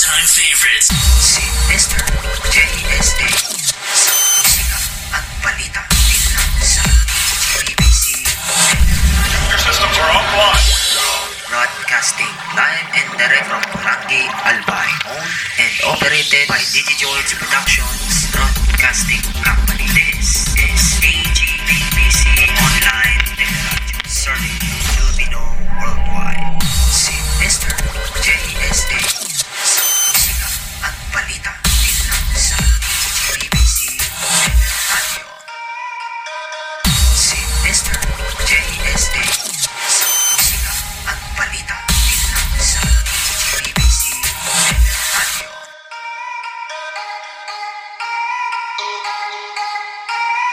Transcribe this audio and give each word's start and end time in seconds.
all-time 0.00 0.24
favorites. 0.24 0.88
Si 1.20 1.44
Mr. 1.68 2.00
J.S.A. 2.48 3.28
Sa 3.92 4.16
at 5.12 5.24
balita 5.44 5.84
sa 6.64 6.84
GBC 7.60 8.24
Your 9.52 9.60
systems 9.60 9.96
are 10.00 10.12
offline. 10.16 10.64
Broadcasting 11.52 12.32
live 12.56 12.88
and 12.96 13.08
direct 13.20 13.44
from 13.44 13.60
Barangay 13.76 14.24
Albay. 14.48 14.90
Owned 15.04 15.36
and 15.60 15.74
operated 15.84 16.48
by 16.48 16.64
Digi 16.72 16.96
George 16.96 17.36
Productions 17.36 18.32
Broadcasting 18.32 19.39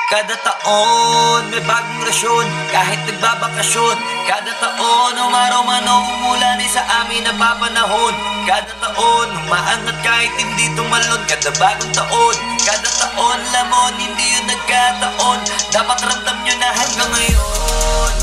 Kada 0.08 0.40
taon 0.40 1.52
may 1.52 1.60
bagong 1.68 2.00
rasyon 2.08 2.48
Kahit 2.72 3.04
nagbabakasyon. 3.12 3.98
Kada 4.24 4.55
taon 4.55 5.20
umaraw 5.20 5.68
man 5.68 5.84
o 5.84 5.99
umulan 5.99 6.64
Ay 6.64 6.72
sa 6.72 6.80
amin 7.04 7.27
napapanahon. 7.27 8.16
Kada 8.48 8.72
taon 8.80 9.27
umaangat 9.36 9.99
kahit 10.08 10.32
hindi 10.40 10.72
tumalon 10.80 11.20
Kada 11.27 11.52
bagong 11.60 11.91
taon. 11.91 12.36
Kada 12.64 12.88
taon 13.04 13.40
lamon 13.52 13.94
hindi 13.99 14.32
yun 14.32 14.48
nagkataon. 14.48 15.40
Dapat 15.76 15.99
ramdam 15.99 16.38
nyo 16.40 16.55
na 16.55 16.70
hanggang 16.71 17.12
ngayon 17.12 17.44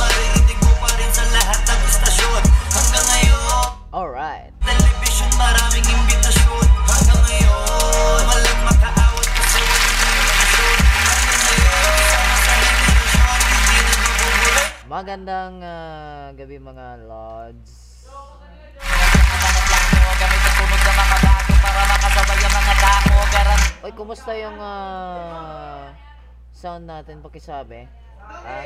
Maririnig 0.01 0.24
Magandang 15.05 15.61
ah, 15.61 16.33
gabi 16.33 16.57
mga 16.57 17.05
lords. 17.05 18.09
Oy, 23.85 23.93
kumusta 23.93 24.33
yung 24.33 24.57
ah, 24.57 25.93
sound 26.57 26.89
natin 26.89 27.21
pakisabi? 27.21 27.85
Ha? 28.17 28.65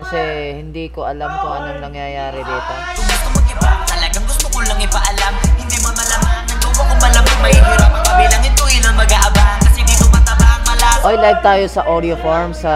Kasi 0.00 0.20
hindi 0.56 0.88
ko 0.88 1.12
alam 1.12 1.28
kung 1.44 1.52
anong 1.60 1.84
nangyayari 1.84 2.40
dito. 2.40 2.72
Gusto 3.04 3.28
mo 3.36 3.40
iba 3.44 3.84
Talagang 3.84 4.24
gusto 4.24 4.48
ko 4.48 4.64
lang 4.64 4.80
ipaalam 4.80 5.32
Hindi 5.60 5.76
mo 5.84 5.92
malaman 5.92 6.40
Ang 6.48 6.60
gawa 6.64 6.82
ko 6.88 6.94
malamang 7.04 7.38
Mahihirap 7.44 7.90
ang 7.92 8.04
kabilang 8.08 8.42
ito 8.48 8.64
Ilan 8.80 8.96
mag-aabang 8.96 9.60
Kasi 9.60 9.84
dito 9.84 10.08
mataba 10.08 10.56
ang 10.56 10.62
malas 10.64 11.04
Oy, 11.04 11.20
live 11.20 11.40
tayo 11.44 11.64
sa 11.68 11.84
audio 11.84 12.16
form 12.16 12.56
sa... 12.56 12.72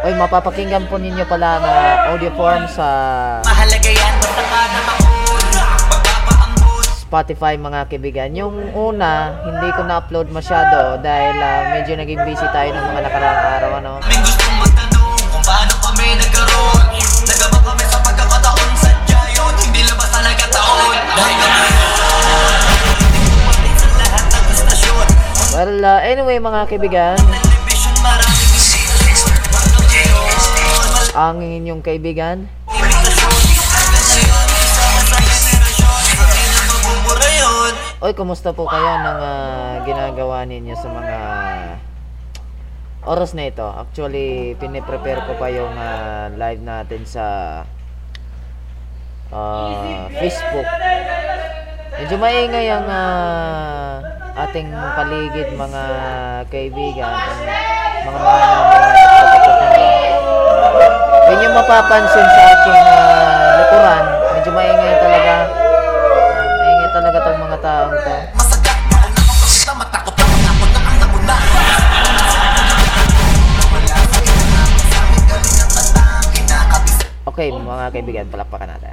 Oy, 0.00 0.16
mapapakinggan 0.16 0.88
po 0.88 0.96
ninyo 0.96 1.28
pala 1.28 1.60
na 1.60 1.72
audio 2.08 2.32
form 2.32 2.64
sa 2.72 2.88
Mahalaga 3.44 3.92
yan 3.92 4.14
Basta 4.16 4.64
makon 4.80 5.44
Magpapaambon 5.92 6.84
Spotify 6.96 7.60
mga 7.60 7.84
kaibigan. 7.84 8.32
Yung 8.32 8.72
una, 8.72 9.36
hindi 9.44 9.68
ko 9.76 9.84
na-upload 9.84 10.32
masyado 10.32 10.96
dahil 11.04 11.36
ah, 11.44 11.76
medyo 11.76 12.00
naging 12.00 12.16
busy 12.24 12.48
tayo 12.48 12.72
ng 12.72 12.80
mga 12.80 13.00
nakaraang 13.12 13.44
araw, 13.60 13.70
ano. 13.76 13.92
Aming 14.00 14.24
gustong 14.24 14.56
magtanong 14.56 15.20
kung 15.20 15.44
paano 15.44 15.74
kami 15.84 16.16
nagkaroon 16.16 16.82
Nagaba 17.28 17.58
kami 17.60 17.84
sa 17.84 17.98
pagkakataon 18.00 18.70
Sadya 18.80 19.20
yun, 19.36 19.52
hindi 19.68 19.84
labas 19.84 20.08
talaga 20.08 20.44
taon 20.48 20.96
Dahil 21.12 21.36
kami 21.44 21.68
sa 21.92 22.08
Well, 25.60 25.84
ah, 25.84 26.00
anyway 26.00 26.40
mga 26.40 26.72
kaibigan, 26.72 27.20
ang 31.20 31.44
inyong 31.44 31.84
kaibigan, 31.84 32.48
Oy, 38.00 38.16
kumusta 38.16 38.56
po 38.56 38.64
kayo 38.64 38.96
ng 39.04 39.20
ah, 39.20 39.84
ginagawa 39.84 40.48
ninyo 40.48 40.72
sa 40.72 40.88
mga 40.88 41.18
oras 43.04 43.36
na 43.36 43.52
ito? 43.52 43.68
Actually, 43.68 44.56
piniprepare 44.56 45.20
ko 45.28 45.36
pa 45.36 45.52
yung 45.52 45.76
ah, 45.76 46.32
live 46.32 46.64
natin 46.64 47.04
sa 47.04 47.24
ah, 49.28 50.08
Facebook. 50.16 50.64
Medyo 52.00 52.16
maingay 52.16 52.72
ang 52.72 52.88
ah, 52.88 54.00
ating 54.48 54.72
paligid 54.72 55.52
mga 55.52 55.84
kaibigan, 56.48 57.12
mga 58.08 58.16
mahal 58.16 58.64
kapatid. 59.44 59.89
Yun 61.30 61.46
yung 61.46 61.54
mapapansin 61.54 62.26
sa 62.26 62.42
aking 62.58 62.74
ah, 62.90 63.62
likuran. 63.62 64.04
Medyo 64.34 64.50
maingay 64.50 64.94
talaga. 64.98 65.34
Maingay 66.58 66.90
talaga 66.90 67.18
tong 67.22 67.38
mga 67.38 67.58
taong 67.62 67.94
to. 67.94 68.16
Okay, 77.30 77.54
mga 77.54 77.86
kaibigan, 77.94 78.26
palakpakan 78.26 78.74
natin. 78.74 78.89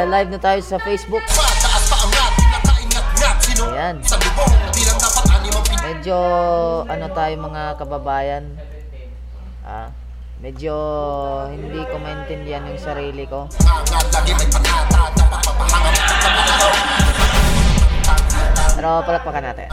Ah, 0.00 0.08
live 0.08 0.32
na 0.32 0.40
tayo 0.40 0.64
sa 0.64 0.80
Facebook. 0.80 1.20
Ayan. 3.68 4.00
Medyo, 5.84 6.16
ano 6.88 7.06
tayo 7.12 7.34
mga 7.36 7.62
kababayan. 7.76 8.48
Ah, 9.60 9.92
medyo 10.40 10.72
hindi 11.52 11.84
ko 11.84 12.00
maintindihan 12.00 12.64
yung 12.64 12.80
sarili 12.80 13.28
ko. 13.28 13.44
Pero 18.72 19.04
palakpakan 19.04 19.44
natin. 19.52 19.68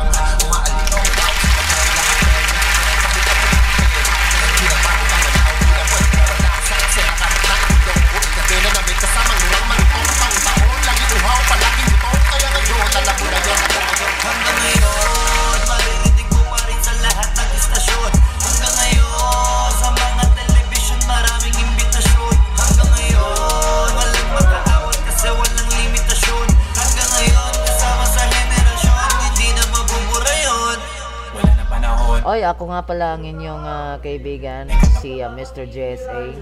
Oy, 32.37 32.45
ako 32.45 32.69
nga 32.69 32.85
pala 32.85 33.17
ang 33.17 33.25
inyong 33.25 33.65
ah, 33.65 33.97
kaibigan, 33.97 34.69
si 35.01 35.25
ah, 35.25 35.33
Mr. 35.33 35.65
JSA. 35.65 36.37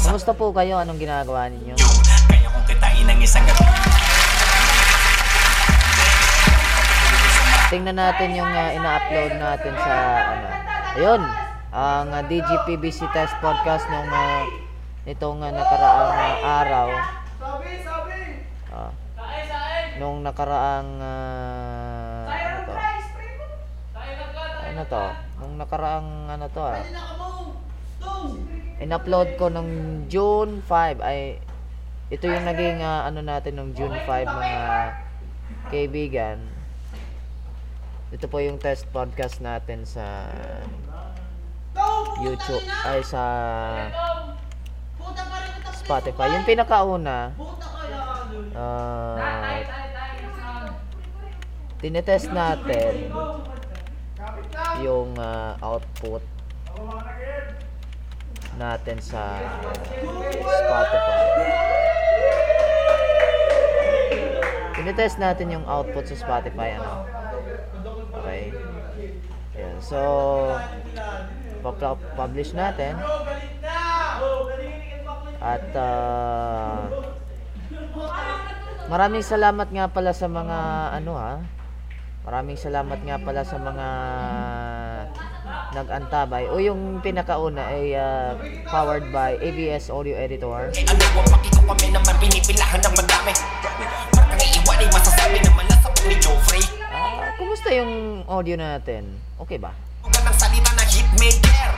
Kumusta 0.00 0.32
po 0.32 0.48
kayo? 0.48 0.80
Anong 0.80 0.96
ginagawa 0.96 1.44
ninyo? 1.52 1.76
Kaya 2.24 2.48
kung 2.48 2.64
kitain 2.64 3.04
ng 3.04 3.20
isang 3.20 3.44
gabi 3.44 3.68
tingnan 7.68 8.00
natin 8.00 8.32
yung 8.32 8.48
ah, 8.48 8.72
ina-upload 8.72 9.36
natin 9.36 9.76
sa 9.76 9.94
ano. 10.24 10.48
Ayun, 10.96 11.20
ang 11.68 12.08
ah, 12.08 12.24
DGPBC 12.24 13.12
Test 13.12 13.36
Podcast 13.44 13.84
nung 13.92 14.08
ah, 14.08 14.48
nitong 15.04 15.44
ah, 15.44 15.52
nakaraang 15.52 16.12
ah, 16.16 16.36
araw. 16.64 16.88
Ah, 18.72 18.92
nung 20.00 20.24
nakaraang 20.24 20.90
ah, 20.96 21.28
ano 21.76 22.00
to? 22.00 22.07
Ano 24.78 24.86
to? 24.86 25.06
Nung 25.42 25.58
nakaraang 25.58 26.30
ano 26.30 26.46
to 26.54 26.62
ah. 26.62 26.78
In-upload 28.78 29.34
ko 29.34 29.50
nung 29.50 30.06
June 30.06 30.62
5 30.62 31.02
ay 31.02 31.42
ito 32.14 32.30
yung 32.30 32.46
naging 32.46 32.78
ah, 32.86 33.10
ano 33.10 33.18
natin 33.18 33.58
nung 33.58 33.74
June 33.74 33.90
5 33.90 34.06
mga 34.06 34.62
kaibigan. 35.74 36.38
Ito 38.14 38.30
po 38.30 38.38
yung 38.38 38.62
test 38.62 38.86
podcast 38.94 39.42
natin 39.42 39.82
sa 39.82 40.30
YouTube 42.22 42.62
ay 42.86 43.02
sa 43.02 43.24
Spotify. 45.74 46.38
Yung 46.38 46.46
pinakauna. 46.46 47.34
Ah. 48.54 49.58
Tinetest 51.82 52.30
natin 52.30 53.10
yung 54.82 55.14
ah, 55.18 55.58
output 55.60 56.22
natin 58.58 58.98
sa 58.98 59.38
Spotify. 60.42 61.22
Tinetest 64.74 65.16
natin 65.22 65.46
yung 65.54 65.66
output 65.66 66.06
sa 66.10 66.16
Spotify 66.18 66.78
ano. 66.78 67.06
Okay. 68.18 68.50
Ayan. 69.58 69.78
So 69.82 69.98
publish 72.18 72.54
natin. 72.54 72.98
At 75.38 75.66
ah, 75.78 76.90
maraming 78.90 79.22
salamat 79.22 79.70
nga 79.70 79.86
pala 79.86 80.10
sa 80.10 80.26
mga 80.26 80.58
ano 80.98 81.12
ha. 81.14 81.57
Maraming 82.28 82.60
salamat 82.60 83.00
nga 83.08 83.16
pala 83.16 83.40
sa 83.40 83.56
mga 83.56 83.88
nag-antabay. 85.72 86.52
O 86.52 86.60
yung 86.60 87.00
pinakauna 87.00 87.72
ay 87.72 87.96
ah, 87.96 88.36
powered 88.68 89.08
by 89.08 89.40
ABS 89.40 89.88
Audio 89.88 90.12
Editor. 90.12 90.68
Ano 90.68 91.04
ang 91.08 91.30
makita 91.32 91.64
kami 91.64 91.88
naman 91.88 92.12
pinipilahan 92.20 92.84
ng 92.84 92.94
madami 93.00 93.32
Parang 94.12 94.40
iiwan 94.44 94.76
ay 94.76 94.88
masasabi 94.92 95.40
naman 95.40 95.64
na 95.72 95.76
sa 95.80 95.88
ni 96.04 96.16
Joffrey 96.20 96.60
Ah, 96.92 97.32
kumusta 97.40 97.72
yung 97.72 98.20
audio 98.28 98.60
natin? 98.60 99.08
Okay 99.40 99.56
ba? 99.56 99.72
Huwag 100.04 100.20
ng 100.20 100.36
salita 100.36 100.68
na 100.76 100.84
hitmaker 100.84 101.70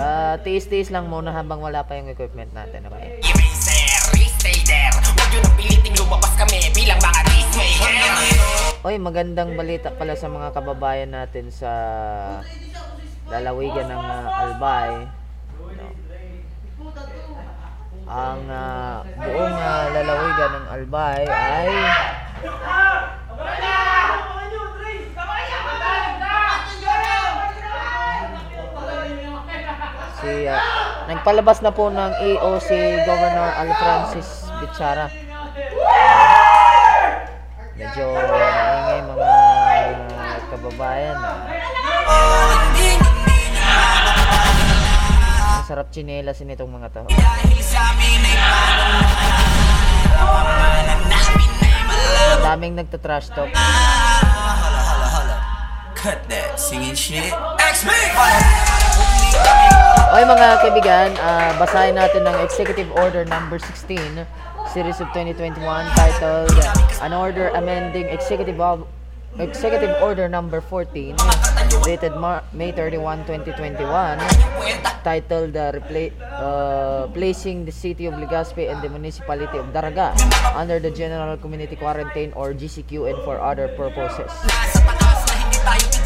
Ah, 0.00 0.40
tiis-tiis 0.40 0.88
lang 0.88 1.12
muna 1.12 1.36
habang 1.36 1.60
wala 1.60 1.84
pa 1.84 2.00
yung 2.00 2.08
equipment 2.08 2.48
natin, 2.56 2.88
okay? 2.88 3.20
Eraser, 3.20 4.24
stay 4.40 4.56
there 4.64 4.96
Huwag 4.96 5.28
yun 5.36 5.44
ang 5.44 5.52
piliting 5.52 5.92
lumabas 6.00 6.32
kami 6.32 6.64
bilang 6.72 6.96
mga 6.96 7.20
peacemaker 7.28 8.55
Oy, 8.86 9.02
magandang 9.02 9.58
balita 9.58 9.90
pala 9.90 10.14
sa 10.14 10.30
mga 10.30 10.54
kababayan 10.54 11.10
natin 11.10 11.50
sa 11.50 11.74
lalawigan 13.26 13.82
ng 13.82 13.98
ah, 13.98 14.42
Albay. 14.46 14.90
No. 15.74 15.86
Ang 18.06 18.46
ah, 18.46 19.02
buong 19.02 19.58
ah, 19.58 19.90
lalawigan 19.90 20.50
ng 20.54 20.66
Albay 20.70 21.22
ay 21.26 21.70
si 30.22 30.46
ah, 30.46 30.62
nagpalabas 31.10 31.58
na 31.58 31.74
po 31.74 31.90
ng 31.90 32.12
EO 32.22 32.62
si 32.62 32.78
Governor 33.02 33.50
Al 33.50 33.70
Francis 33.82 34.46
Bichara. 34.62 35.10
Medyo 37.76 38.08
maingay 38.86 39.98
mga 39.98 40.46
kababayan. 40.54 41.18
Ah. 41.18 41.42
Ang 45.58 45.66
sarap 45.66 45.90
chinelas 45.90 46.38
nitong 46.38 46.70
mga 46.70 46.88
to. 46.94 47.02
Daming 52.46 52.78
nagtatrash 52.78 53.34
talk. 53.34 53.50
Cut 55.98 56.22
that 56.30 56.54
singing 56.54 56.94
shit. 56.94 57.34
Okay 60.06 60.22
mga 60.22 60.48
kaibigan, 60.62 61.10
ah, 61.18 61.50
basahin 61.58 61.98
natin 61.98 62.22
ng 62.22 62.36
Executive 62.46 62.86
Order 62.94 63.26
number 63.26 63.58
16, 63.58 64.22
Series 64.70 65.02
of 65.02 65.10
2021 65.10 65.58
titled 65.98 66.54
An 67.02 67.12
Order 67.12 67.52
Amending 67.52 68.08
Executive 68.08 68.60
of 68.60 68.86
Executive 69.36 69.92
Order 70.00 70.32
number 70.32 70.64
14 70.64 71.12
dated 71.84 72.16
Mar- 72.16 72.40
May 72.56 72.72
31, 72.72 73.28
2021 73.28 74.16
titled 75.04 75.52
uh, 75.52 75.76
repla- 75.76 76.14
uh, 76.32 77.06
placing 77.12 77.68
the 77.68 77.72
city 77.72 78.06
of 78.08 78.14
Legazpi 78.16 78.72
and 78.72 78.80
the 78.80 78.88
municipality 78.88 79.60
of 79.60 79.68
Daraga 79.76 80.16
under 80.56 80.80
the 80.80 80.90
General 80.90 81.36
Community 81.36 81.76
Quarantine 81.76 82.32
or 82.32 82.56
GCQ 82.56 83.12
and 83.12 83.18
for 83.28 83.36
other 83.36 83.68
purposes. 83.76 84.32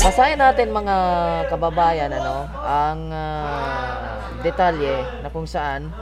Basahin 0.00 0.42
natin 0.42 0.74
mga 0.74 0.96
kababayan 1.52 2.10
ano 2.10 2.48
ang 2.56 3.12
ah, 3.14 4.26
detalye 4.42 5.22
na 5.22 5.28
kung 5.30 5.46
saan 5.46 5.92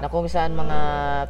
na 0.00 0.06
kung 0.12 0.28
saan 0.28 0.52
mga 0.52 0.78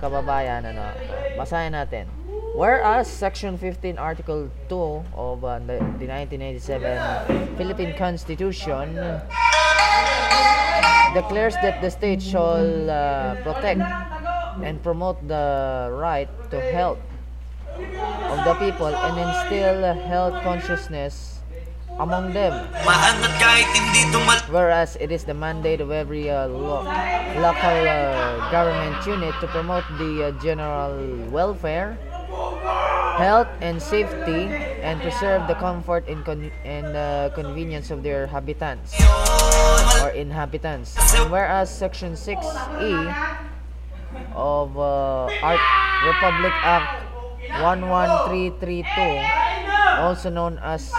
kababayan 0.03 0.67
ano 0.67 0.91
basahin 1.39 1.75
natin. 1.75 2.11
Whereas 2.57 3.05
Section 3.05 3.61
15 3.61 4.01
Article 4.01 4.49
2 4.73 5.13
of 5.13 5.45
uh, 5.45 5.61
the, 5.61 5.77
the 6.01 6.09
1987 6.09 7.61
Philippine 7.61 7.93
Constitution 8.01 8.97
declares 11.13 11.53
that 11.61 11.85
the 11.85 11.91
state 11.93 12.23
shall 12.25 12.91
uh, 12.91 13.37
protect 13.45 13.85
and 14.65 14.83
promote 14.83 15.21
the 15.29 15.89
right 15.93 16.29
to 16.49 16.61
health 16.73 17.01
of 17.77 18.39
the 18.45 18.55
people 18.57 18.89
and 18.89 19.15
instill 19.21 19.93
health 20.09 20.37
consciousness 20.43 21.36
among 21.99 22.33
them. 22.33 22.53
Maangat 22.85 23.33
kahit 23.41 23.69
hindi 23.73 24.05
tumal... 24.13 24.37
Whereas 24.53 24.97
it 25.01 25.09
is 25.11 25.25
the 25.25 25.35
mandate 25.35 25.81
of 25.81 25.91
every 25.91 26.29
uh, 26.29 26.47
lo- 26.49 26.85
local 27.41 27.79
uh, 27.89 28.37
government 28.53 29.01
unit 29.07 29.33
to 29.41 29.47
promote 29.49 29.85
the 29.97 30.29
uh, 30.29 30.31
general 30.45 30.93
welfare, 31.33 31.97
health, 33.17 33.49
and 33.65 33.81
safety, 33.81 34.53
and 34.85 35.01
preserve 35.01 35.49
the 35.49 35.57
comfort 35.57 36.05
and, 36.09 36.25
con- 36.25 36.53
and 36.65 36.97
uh, 36.97 37.31
convenience 37.35 37.91
of 37.91 38.03
their 38.03 38.27
habitants 38.27 38.93
or 40.05 40.11
inhabitants. 40.13 40.95
And 41.17 41.31
whereas 41.33 41.73
Section 41.73 42.13
6E 42.13 42.93
of 44.37 44.77
uh, 44.77 45.33
Art 45.43 45.65
Republic 46.05 46.53
Act 46.61 47.09
11332 47.57 48.85
also 49.97 50.29
known 50.29 50.61
as 50.61 50.93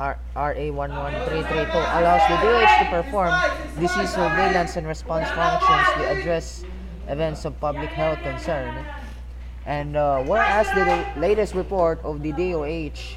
ayan, 0.00 0.16
R- 0.34 0.52
RA 0.54 0.70
11332 0.72 1.78
allows 1.78 2.24
the 2.28 2.36
DOH 2.40 2.78
to 2.78 2.86
perform 2.90 3.32
disease 3.78 4.10
surveillance 4.14 4.76
and 4.76 4.86
response 4.86 5.28
functions 5.30 5.86
to 5.96 6.10
address 6.10 6.64
events 7.08 7.44
of 7.44 7.58
public 7.60 7.90
health 7.90 8.18
concern. 8.22 8.84
And 9.66 9.96
uh, 9.96 10.22
whereas 10.24 10.66
the 10.74 11.20
latest 11.20 11.54
report 11.54 12.00
of 12.04 12.22
the 12.22 12.32
DOH 12.32 13.16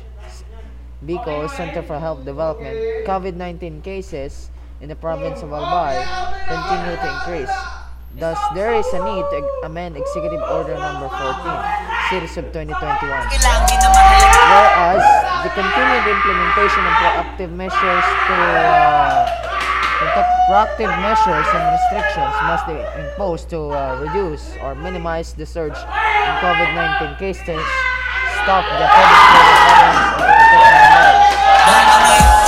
Bicol 1.06 1.50
Center 1.50 1.82
for 1.82 2.00
Health 2.00 2.26
Development 2.26 2.76
COVID-19 3.08 3.84
cases 3.84 4.52
in 4.82 4.90
the 4.90 4.96
province 4.96 5.42
of 5.42 5.50
Albay 5.50 6.04
continue 6.48 6.96
to 6.96 7.08
increase 7.08 7.83
Thus, 8.14 8.38
there 8.54 8.74
is 8.78 8.86
a 8.94 9.02
need 9.02 9.26
to 9.34 9.40
amend 9.66 9.98
Executive 9.98 10.42
Order 10.46 10.78
Number 10.78 11.10
14, 11.10 12.14
Series 12.14 12.38
of 12.38 12.46
2021. 12.54 12.78
Kailangan 12.78 13.62
din 13.66 13.80
naman 13.82 14.04
halika. 14.06 14.42
Whereas, 14.54 15.06
the 15.42 15.52
continued 15.58 16.06
implementation 16.06 16.84
of 16.86 16.94
proactive 17.02 17.52
measures 17.58 18.06
to 18.30 18.36
uh, 18.38 19.44
proactive 20.46 20.94
measures 21.02 21.48
and 21.58 21.64
restrictions 21.74 22.34
must 22.46 22.70
be 22.70 22.78
imposed 23.02 23.50
to 23.50 23.74
uh, 23.74 23.98
reduce 23.98 24.54
or 24.62 24.76
minimize 24.76 25.34
the 25.34 25.46
surge 25.46 25.74
in 25.74 26.34
COVID-19 26.38 27.18
cases, 27.18 27.66
stop 28.46 28.62
the 28.78 28.86
predatory 28.94 29.58
patterns, 29.66 30.22
and 30.22 30.38
protect 30.54 30.86
lives. 31.02 32.43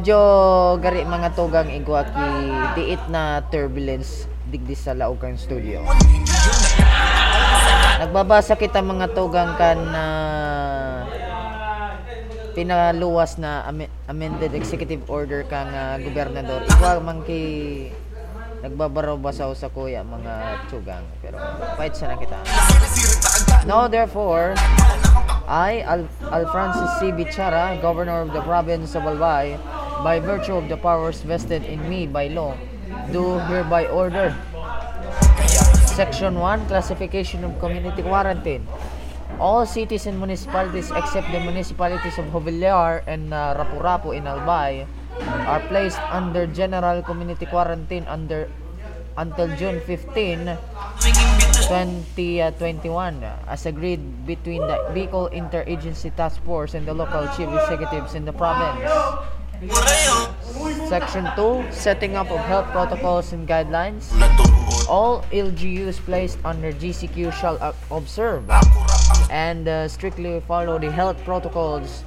Medyo 0.00 0.80
gari 0.80 1.04
mga 1.04 1.36
tugang 1.36 1.68
igwa 1.68 2.00
ki 2.00 2.28
diit 2.72 3.04
na 3.12 3.44
turbulence 3.52 4.24
digdi 4.48 4.72
sa 4.72 4.96
Laugang 4.96 5.36
Studio. 5.36 5.84
Nagbabasa 8.00 8.56
kita 8.56 8.80
mga 8.80 9.12
tugang 9.12 9.60
kan 9.60 9.76
na 9.76 10.04
pinaluwas 12.56 13.36
na 13.36 13.68
ame- 13.68 13.92
amended 14.08 14.56
executive 14.56 15.04
order 15.04 15.44
kang 15.44 15.68
ah, 15.68 16.00
gobernador. 16.00 16.64
Igwa 16.64 16.96
man 17.04 17.20
ki 17.20 17.92
nagbabaro 18.64 19.20
basaw 19.20 19.52
sa 19.52 19.68
kuya 19.68 20.00
mga 20.00 20.64
tugang 20.72 21.04
pero 21.20 21.36
fight 21.76 21.92
sa 21.92 22.16
kita. 22.16 22.40
Now 23.68 23.84
therefore 23.84 24.56
I, 25.50 25.82
Al, 25.82 26.06
Alfrancis 26.30 27.02
C. 27.02 27.10
Bichara, 27.10 27.74
Governor 27.82 28.22
of 28.22 28.30
the 28.30 28.40
Province 28.46 28.94
of 28.94 29.02
Albay, 29.02 29.58
by 30.02 30.20
virtue 30.20 30.54
of 30.54 30.68
the 30.68 30.76
powers 30.76 31.20
vested 31.22 31.64
in 31.64 31.80
me 31.88 32.06
by 32.06 32.28
law, 32.28 32.56
do 33.12 33.38
hereby 33.48 33.86
order 33.86 34.34
Section 36.00 36.38
1, 36.40 36.66
Classification 36.66 37.44
of 37.44 37.58
Community 37.60 38.00
Quarantine. 38.02 38.64
All 39.38 39.66
cities 39.66 40.06
and 40.06 40.16
municipalities 40.18 40.90
except 40.90 41.30
the 41.30 41.40
municipalities 41.40 42.16
of 42.16 42.24
Jovillar 42.32 43.02
and 43.06 43.34
uh, 43.34 43.54
Rapu-Rapu 43.58 44.16
in 44.16 44.24
Albay 44.24 44.86
are 45.44 45.60
placed 45.68 46.00
under 46.08 46.46
general 46.46 47.02
community 47.02 47.44
quarantine 47.46 48.06
under 48.08 48.48
until 49.18 49.48
June 49.56 49.80
15, 49.84 50.56
2021 51.68 53.24
as 53.48 53.66
agreed 53.66 54.00
between 54.26 54.62
the 54.64 54.78
Bicol 54.96 55.28
Interagency 55.34 56.14
Task 56.14 56.40
Force 56.44 56.72
and 56.74 56.86
the 56.86 56.94
local 56.94 57.26
chief 57.36 57.48
executives 57.52 58.14
in 58.14 58.24
the 58.24 58.32
province. 58.32 58.88
Section 60.88 61.28
2, 61.36 61.68
setting 61.70 62.16
up 62.16 62.30
of 62.30 62.40
health 62.48 62.64
protocols 62.72 63.32
and 63.34 63.46
guidelines. 63.46 64.08
All 64.88 65.20
LGUs 65.30 66.00
placed 66.00 66.38
under 66.44 66.72
GCQ 66.72 67.32
shall 67.36 67.58
uh, 67.60 67.72
observe 67.90 68.48
and 69.30 69.68
uh, 69.68 69.86
strictly 69.86 70.40
follow 70.48 70.78
the 70.78 70.90
health 70.90 71.22
protocols 71.24 72.04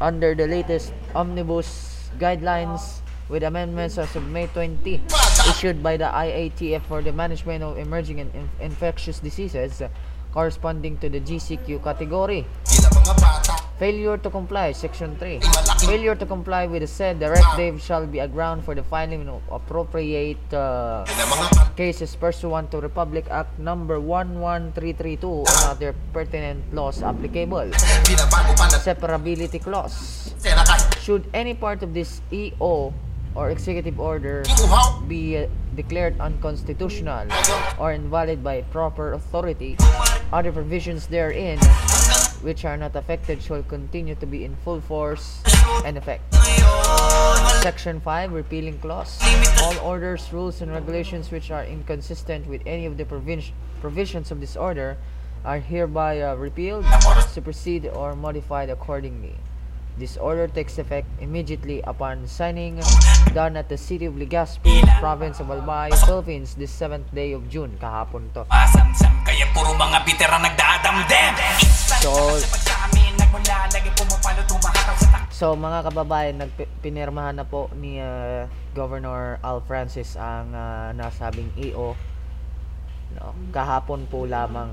under 0.00 0.34
the 0.34 0.46
latest 0.46 0.92
omnibus 1.14 2.10
guidelines 2.20 3.00
with 3.30 3.42
amendments 3.42 3.96
as 3.96 4.14
of 4.14 4.28
May 4.28 4.46
20 4.48 5.00
issued 5.48 5.82
by 5.82 5.96
the 5.96 6.04
IATF 6.04 6.82
for 6.84 7.00
the 7.00 7.12
management 7.12 7.64
of 7.64 7.78
emerging 7.78 8.20
and 8.20 8.34
inf- 8.34 8.60
infectious 8.60 9.20
diseases 9.20 9.80
uh, 9.80 9.88
corresponding 10.32 10.98
to 10.98 11.08
the 11.08 11.20
GCQ 11.20 11.82
category. 11.82 12.46
Failure 13.78 14.18
to 14.18 14.28
comply, 14.28 14.72
Section 14.74 15.14
3. 15.22 15.38
Failure 15.86 16.18
to 16.18 16.26
comply 16.26 16.66
with 16.66 16.82
the 16.82 16.90
said 16.90 17.22
directive 17.22 17.78
shall 17.80 18.10
be 18.10 18.18
a 18.18 18.26
ground 18.26 18.64
for 18.66 18.74
the 18.74 18.82
filing 18.82 19.28
of 19.30 19.40
appropriate 19.54 20.42
uh, 20.52 21.06
cases 21.76 22.10
pursuant 22.18 22.74
to 22.74 22.82
Republic 22.82 23.30
Act 23.30 23.56
Number 23.62 24.02
11332 24.02 25.22
and 25.22 25.62
other 25.70 25.94
pertinent 26.12 26.74
laws 26.74 27.06
applicable. 27.06 27.70
Separability 28.82 29.62
clause. 29.62 30.34
Should 30.98 31.30
any 31.32 31.54
part 31.54 31.84
of 31.84 31.94
this 31.94 32.20
EO 32.32 32.92
or 33.36 33.50
executive 33.50 34.00
order 34.00 34.42
be 35.06 35.38
uh, 35.38 35.46
declared 35.76 36.18
unconstitutional 36.18 37.30
or 37.78 37.92
invalid 37.92 38.42
by 38.42 38.62
proper 38.74 39.12
authority, 39.12 39.76
other 40.32 40.50
provisions 40.50 41.06
therein 41.06 41.62
which 42.42 42.64
are 42.64 42.76
not 42.76 42.94
affected 42.96 43.42
shall 43.42 43.62
continue 43.62 44.14
to 44.14 44.26
be 44.26 44.44
in 44.44 44.54
full 44.64 44.80
force 44.80 45.42
and 45.84 45.96
effect. 45.98 46.22
Section 47.62 48.00
5 48.00 48.32
Repealing 48.32 48.78
Clause 48.78 49.18
All 49.62 49.78
orders, 49.80 50.32
rules, 50.32 50.60
and 50.60 50.70
regulations 50.72 51.30
which 51.30 51.50
are 51.50 51.64
inconsistent 51.64 52.46
with 52.46 52.62
any 52.66 52.86
of 52.86 52.96
the 52.96 53.04
provin- 53.04 53.52
provisions 53.80 54.30
of 54.30 54.40
this 54.40 54.56
order 54.56 54.96
are 55.44 55.58
hereby 55.58 56.20
uh, 56.20 56.34
repealed, 56.34 56.84
superseded, 57.30 57.92
or 57.94 58.14
modified 58.14 58.70
accordingly. 58.70 59.34
This 59.98 60.16
order 60.16 60.46
takes 60.46 60.78
effect 60.78 61.10
immediately 61.18 61.82
upon 61.82 62.26
signing 62.30 62.78
done 63.34 63.56
at 63.58 63.68
the 63.68 63.76
city 63.76 64.06
of 64.06 64.14
Legazpi, 64.14 64.86
province 65.02 65.40
of 65.40 65.50
Albay, 65.50 65.90
Philippines, 66.06 66.54
this 66.54 66.70
7th 66.70 67.10
day 67.12 67.32
of 67.32 67.50
June, 67.50 67.74
kahapon 67.82 68.30
to. 68.30 68.46
Kaya 69.26 69.46
puro 69.50 69.74
mga 69.74 69.98
veteran 70.06 70.46
So, 72.00 72.40
So 75.28 75.52
mga 75.52 75.84
kababayan, 75.92 76.40
nagpinirmahan 76.40 77.36
na 77.36 77.44
po 77.44 77.68
ni 77.76 78.00
uh, 78.00 78.48
Governor 78.72 79.36
Al 79.44 79.60
Francis 79.68 80.16
ang 80.16 80.50
uh, 80.56 80.90
nasabing 80.96 81.52
EO 81.60 81.92
no, 83.20 83.36
kahapon 83.52 84.08
po 84.08 84.24
lamang. 84.24 84.72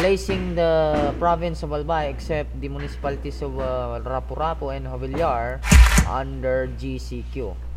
Placing 0.00 0.56
the 0.56 0.72
province 1.20 1.60
of 1.60 1.76
Albay 1.76 2.08
except 2.08 2.48
the 2.64 2.72
municipalities 2.72 3.44
of 3.44 3.60
uh, 3.60 4.00
Rapu-Rapu 4.00 4.72
and 4.72 4.88
Jovillar 4.88 5.60
under 6.08 6.64
GCQ. 6.80 7.69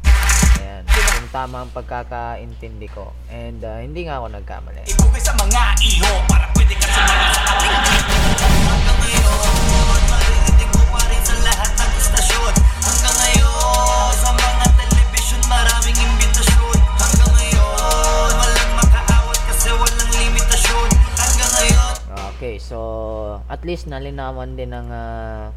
Tama 1.34 1.66
ang 1.66 1.74
pagkakaintindi 1.74 2.94
ko. 2.94 3.10
And 3.26 3.58
uh, 3.66 3.82
hindi 3.82 4.06
nga 4.06 4.22
ako 4.22 4.38
nagkamali. 4.38 4.86
Ibugay 4.86 5.18
sa 5.18 5.34
mga 5.34 5.62
iho 5.82 6.14
Para 6.30 6.46
pwede 6.54 6.78
ka 6.78 6.86
sumali 6.94 7.26
sa 7.34 7.42
ating 7.58 7.74
Hanggang 8.70 9.00
ngayon 9.02 10.00
Maririnig 10.14 10.70
mo 10.78 10.84
pa 10.94 11.02
rin 11.10 11.22
sa 11.26 11.34
lahat 11.42 11.72
ng 11.74 11.92
istasyon 11.98 12.54
Hanggang 12.86 13.18
ngayon 13.18 14.10
Sa 14.14 14.30
mga 14.30 14.66
telebisyon 14.78 15.42
Maraming 15.50 15.98
imbitasyon 15.98 16.78
Hanggang 17.02 17.34
ngayon 17.34 18.30
Walang 18.38 18.74
makaawat 18.78 19.40
kasi 19.50 19.70
walang 19.74 20.12
limitasyon 20.14 20.88
Hanggang 21.18 21.52
ngayon 21.58 21.94
Okay, 22.38 22.62
so 22.62 22.78
at 23.50 23.66
least 23.66 23.90
nalinawan 23.90 24.54
din 24.54 24.70
ng 24.70 24.86
ah, 24.94 25.50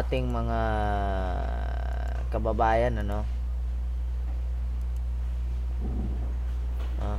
ating 0.00 0.32
mga 0.32 0.60
kababayan 2.32 2.96
ano. 2.96 3.41
Ah, 7.02 7.18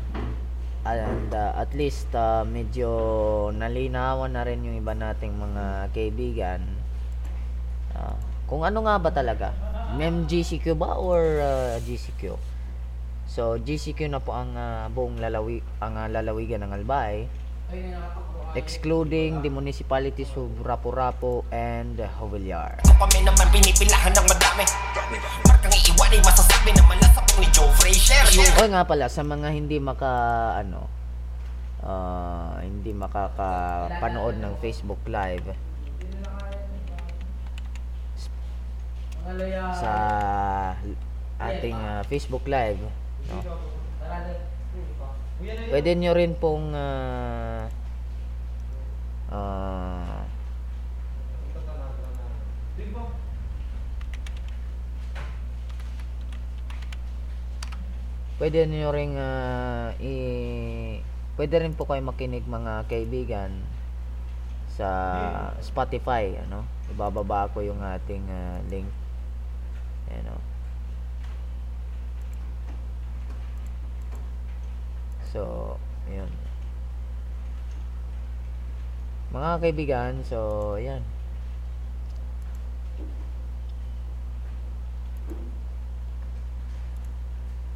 and 0.88 1.32
ah, 1.32 1.56
at 1.60 1.72
least 1.76 2.12
ah, 2.16 2.48
medyo 2.48 2.90
nalinawan 3.56 4.32
na 4.32 4.44
rin 4.48 4.64
yung 4.64 4.80
iba 4.80 4.96
nating 4.96 5.36
mga 5.36 5.92
kaibigan. 5.92 6.62
Ah, 7.96 8.16
kung 8.48 8.64
ano 8.64 8.84
nga 8.88 8.96
ba 9.00 9.12
talaga? 9.12 9.52
MGCQ 9.94 10.74
ba 10.74 10.98
or 10.98 11.22
ah, 11.40 11.76
GCQ? 11.84 12.36
So 13.30 13.58
GCQ 13.58 14.12
na 14.12 14.22
po 14.22 14.36
ang 14.36 14.54
ah, 14.54 14.86
buong 14.92 15.18
lalawi 15.18 15.64
ang 15.80 15.96
ah, 15.96 16.10
lalawigan 16.12 16.62
ng 16.64 16.72
Albay 16.76 17.26
excluding 18.54 19.42
the 19.42 19.50
municipalities 19.50 20.30
of 20.38 20.50
Rapu-Rapu 20.62 21.42
and 21.50 21.98
Jovillar. 21.98 22.78
Sa 22.86 22.94
kami 23.02 23.26
naman 23.26 23.50
pinipilahan 23.50 24.14
ng 24.14 24.26
madami. 24.30 24.64
Markang 25.50 25.74
iiwan 25.74 26.10
ay 26.14 26.22
masasabi 26.22 26.70
na 26.78 26.84
malasap 26.86 27.26
ni 27.42 27.48
Joe 27.50 27.70
Frazier 27.82 28.24
O 28.62 28.64
nga 28.70 28.86
pala 28.86 29.10
sa 29.10 29.26
mga 29.26 29.50
hindi 29.52 29.82
maka 29.82 30.12
ano 30.62 30.86
ah, 31.82 32.62
hindi 32.62 32.94
makakapanood 32.94 34.38
ng 34.38 34.54
Facebook 34.62 35.02
Live. 35.10 35.50
Sa 39.82 39.94
ating 41.42 41.78
ah, 41.78 42.02
Facebook 42.06 42.46
Live 42.46 42.80
no? 42.80 43.42
Pwede 45.74 45.98
nyo 45.98 46.14
rin 46.14 46.38
pong 46.38 46.70
ah, 46.78 47.66
ah, 49.34 50.22
pwede 58.38 58.70
niyo 58.70 58.94
ring 58.94 59.18
ah, 59.18 59.98
i 59.98 60.16
pwede 61.42 61.56
rin 61.58 61.74
po 61.74 61.90
kayo 61.90 62.06
makinig 62.06 62.46
mga 62.46 62.86
kaibigan 62.86 63.66
sa 64.70 64.90
Spotify 65.58 66.38
ano? 66.38 66.70
Ibababa 66.94 67.50
ko 67.50 67.66
yung 67.66 67.82
ating 67.82 68.30
ah, 68.30 68.62
link. 68.70 68.94
Ano 70.14 70.53
so 75.34 75.74
yun 76.06 76.30
mga 79.34 79.58
kaibigan 79.58 80.22
so 80.22 80.78
yan 80.78 81.02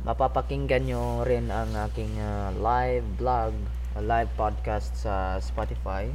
mapapakinggan 0.05 0.85
nyo 0.85 1.25
rin 1.25 1.49
ang 1.49 1.73
aking 1.89 2.13
ah, 2.21 2.53
live 2.53 3.03
vlog 3.17 3.57
ah, 3.97 4.03
live 4.05 4.29
podcast 4.37 4.93
sa 4.93 5.41
Spotify 5.41 6.13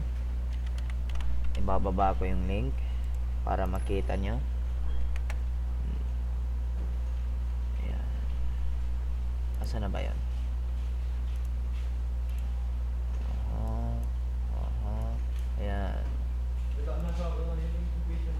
ibababa 1.58 2.16
ko 2.16 2.24
yung 2.24 2.48
link 2.48 2.72
para 3.42 3.66
makita 3.66 4.14
nyo. 4.16 4.38
Ayan. 7.82 8.06
Asa 9.60 9.76
na 9.82 9.90
ba 9.90 10.00
yun? 10.00 10.31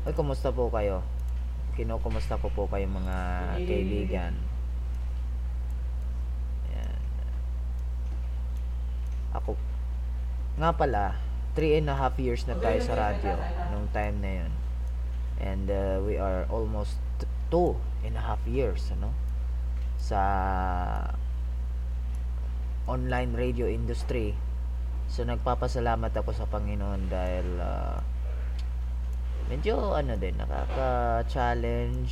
Ay, 0.03 0.11
kumusta 0.19 0.51
po 0.51 0.67
kayo? 0.67 0.99
Kinukumusta 1.79 2.35
ko 2.35 2.51
po 2.51 2.67
kayo 2.67 2.91
mga 2.91 3.19
kaibigan. 3.63 4.35
Ayan. 6.75 7.03
Ako, 9.31 9.55
nga 10.59 10.75
pala, 10.75 11.23
three 11.55 11.79
and 11.79 11.87
a 11.87 11.95
half 11.95 12.19
years 12.19 12.43
na 12.51 12.59
tayo 12.59 12.83
sa 12.83 12.99
radyo 12.99 13.39
nung 13.71 13.87
time 13.95 14.17
na 14.19 14.33
yun. 14.43 14.53
And 15.39 15.67
uh, 15.71 16.03
we 16.03 16.19
are 16.19 16.51
almost 16.51 16.99
t- 17.23 17.31
two 17.47 17.79
and 18.03 18.19
a 18.19 18.25
half 18.27 18.43
years, 18.43 18.91
ano? 18.91 19.15
Sa 20.03 20.19
online 22.91 23.39
radio 23.39 23.71
industry. 23.71 24.35
So, 25.07 25.23
nagpapasalamat 25.23 26.11
ako 26.11 26.35
sa 26.35 26.51
Panginoon 26.51 27.07
dahil 27.07 27.47
uh, 27.63 28.03
medyo 29.53 29.93
ano 29.93 30.17
din, 30.17 30.33
nakaka-challenge 30.41 32.09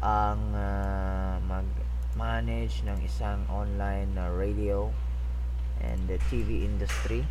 ang 0.00 0.40
uh, 0.56 1.36
mag-manage 1.44 2.80
ng 2.88 2.96
isang 3.04 3.44
online 3.52 4.08
na 4.16 4.32
radio 4.32 4.88
and 5.84 6.00
the 6.08 6.16
TV 6.32 6.64
industry. 6.64 7.28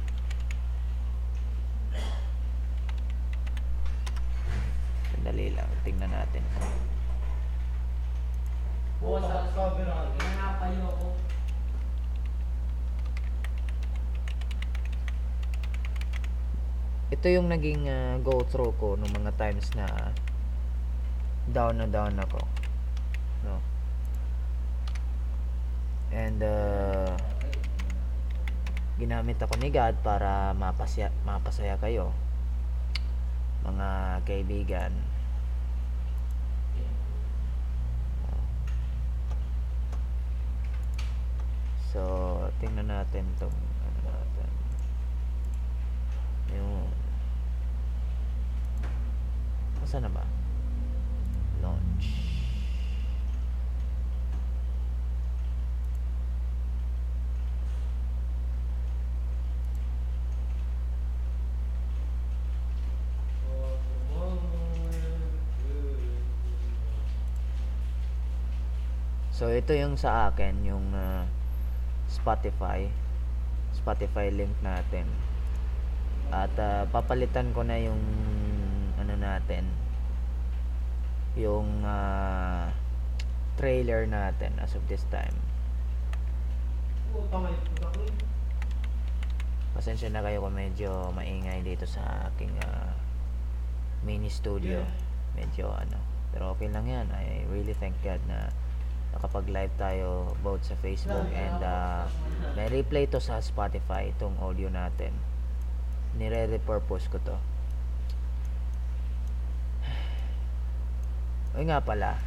Sandali 5.09 5.57
lang, 5.57 5.73
tingnan 5.81 6.13
natin. 6.13 6.45
Ito 17.13 17.29
yung 17.29 17.53
naging 17.53 17.85
ah, 17.85 18.17
go 18.25 18.41
through 18.41 18.73
ko 18.81 18.97
nung 18.97 19.13
mga 19.13 19.37
times 19.37 19.69
na 19.77 19.85
down 21.53 21.77
na 21.77 21.85
down 21.85 22.17
ako. 22.17 22.41
No. 23.45 23.61
And 26.09 26.41
uh, 26.41 27.13
ginamit 28.97 29.37
ako 29.37 29.61
ni 29.61 29.69
God 29.69 30.01
para 30.01 30.57
mapasya, 30.57 31.13
mapasaya 31.21 31.77
kayo 31.77 32.09
mga 33.63 34.19
kaibigan 34.27 34.91
so 41.95 42.01
tingnan 42.59 42.91
natin 42.91 43.23
tong 43.39 43.55
ano 43.55 43.99
natin 44.03 44.49
yung 46.51 46.91
Asa 49.93 50.01
na 50.01 50.09
ba? 50.09 50.25
Launch. 51.61 52.09
So 69.29 69.53
ito 69.53 69.77
yung 69.77 69.93
sa 69.93 70.33
akin 70.33 70.65
yung 70.65 70.89
ah, 70.97 71.29
Spotify. 72.09 72.89
Spotify 73.77 74.33
link 74.33 74.57
natin. 74.65 75.05
At 76.33 76.49
ah, 76.57 76.89
papalitan 76.89 77.53
ko 77.53 77.61
na 77.61 77.77
yung 77.77 78.01
ano 78.97 79.13
natin 79.21 79.82
yung 81.33 81.81
ah, 81.81 82.69
trailer 83.57 84.05
natin 84.05 84.53
as 84.61 84.77
of 84.77 84.85
this 84.85 85.05
time. 85.09 85.33
Pasensya 89.73 90.13
na 90.13 90.21
kayo 90.21 90.45
kung 90.45 90.53
medyo 90.53 91.09
maingay 91.17 91.65
dito 91.65 91.89
sa 91.89 92.29
aking 92.33 92.53
ah, 92.61 92.93
mini 94.05 94.29
studio. 94.29 94.85
Medyo 95.33 95.73
ano, 95.73 95.97
pero 96.29 96.53
okay 96.53 96.69
lang 96.69 96.85
yan. 96.85 97.09
I 97.09 97.45
really 97.49 97.73
thank 97.73 97.97
God 98.05 98.21
na 98.29 98.53
nakapag-live 99.13 99.73
tayo 99.77 100.33
both 100.41 100.65
sa 100.65 100.73
Facebook 100.81 101.29
and 101.33 101.61
uh, 101.61 102.05
may 102.57 102.65
replay 102.69 103.05
to 103.05 103.21
sa 103.21 103.37
Spotify 103.41 104.09
itong 104.09 104.33
audio 104.41 104.73
natin. 104.73 105.13
Nire-repurpose 106.17 107.09
ko 107.13 107.17
to. 107.21 107.37
Uy 111.53 111.69
nga 111.69 111.77
pala, 111.85 112.17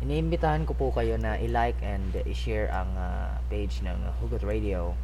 iniimbitahan 0.00 0.64
ko 0.64 0.72
po 0.72 0.88
kayo 0.88 1.20
na 1.20 1.36
i-like 1.36 1.76
and 1.84 2.16
i-share 2.24 2.72
ang 2.72 2.88
ah, 2.96 3.36
page 3.52 3.84
ng 3.84 4.08
Hugot 4.24 4.40
Radio. 4.40 4.96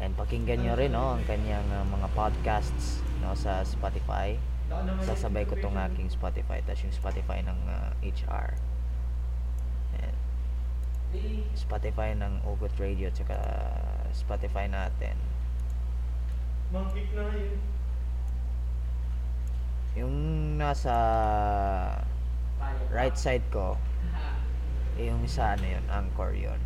And 0.00 0.16
pakinggan 0.16 0.64
nyo 0.64 0.72
rin 0.80 0.96
no, 0.96 1.20
ang 1.20 1.22
kanyang 1.28 1.68
ah, 1.68 1.84
mga 1.84 2.08
podcasts 2.16 3.04
no, 3.20 3.36
sa 3.36 3.60
Spotify. 3.68 4.40
Sasabay 5.04 5.44
ko 5.44 5.52
tong 5.60 5.76
aking 5.76 6.08
Spotify, 6.08 6.64
tapos 6.64 6.80
yung 6.88 6.96
Spotify 6.96 7.44
ng 7.44 7.58
ah, 7.68 7.92
HR. 8.00 8.56
Ayan. 10.00 10.16
Spotify 11.52 12.16
ng 12.16 12.40
Hugot 12.40 12.72
Radio, 12.80 13.12
tsaka 13.12 13.36
Spotify 14.16 14.64
natin. 14.64 15.20
Mangkik 16.72 17.12
na 17.12 17.28
yun. 17.36 17.60
Yung 19.92 20.16
nasa 20.56 20.96
right 22.92 23.16
side 23.16 23.44
ko, 23.48 23.80
eh, 25.00 25.08
yung 25.08 25.24
isa 25.24 25.56
ano 25.56 25.64
yun, 25.64 25.84
anchor 25.88 26.36
yun. 26.36 26.60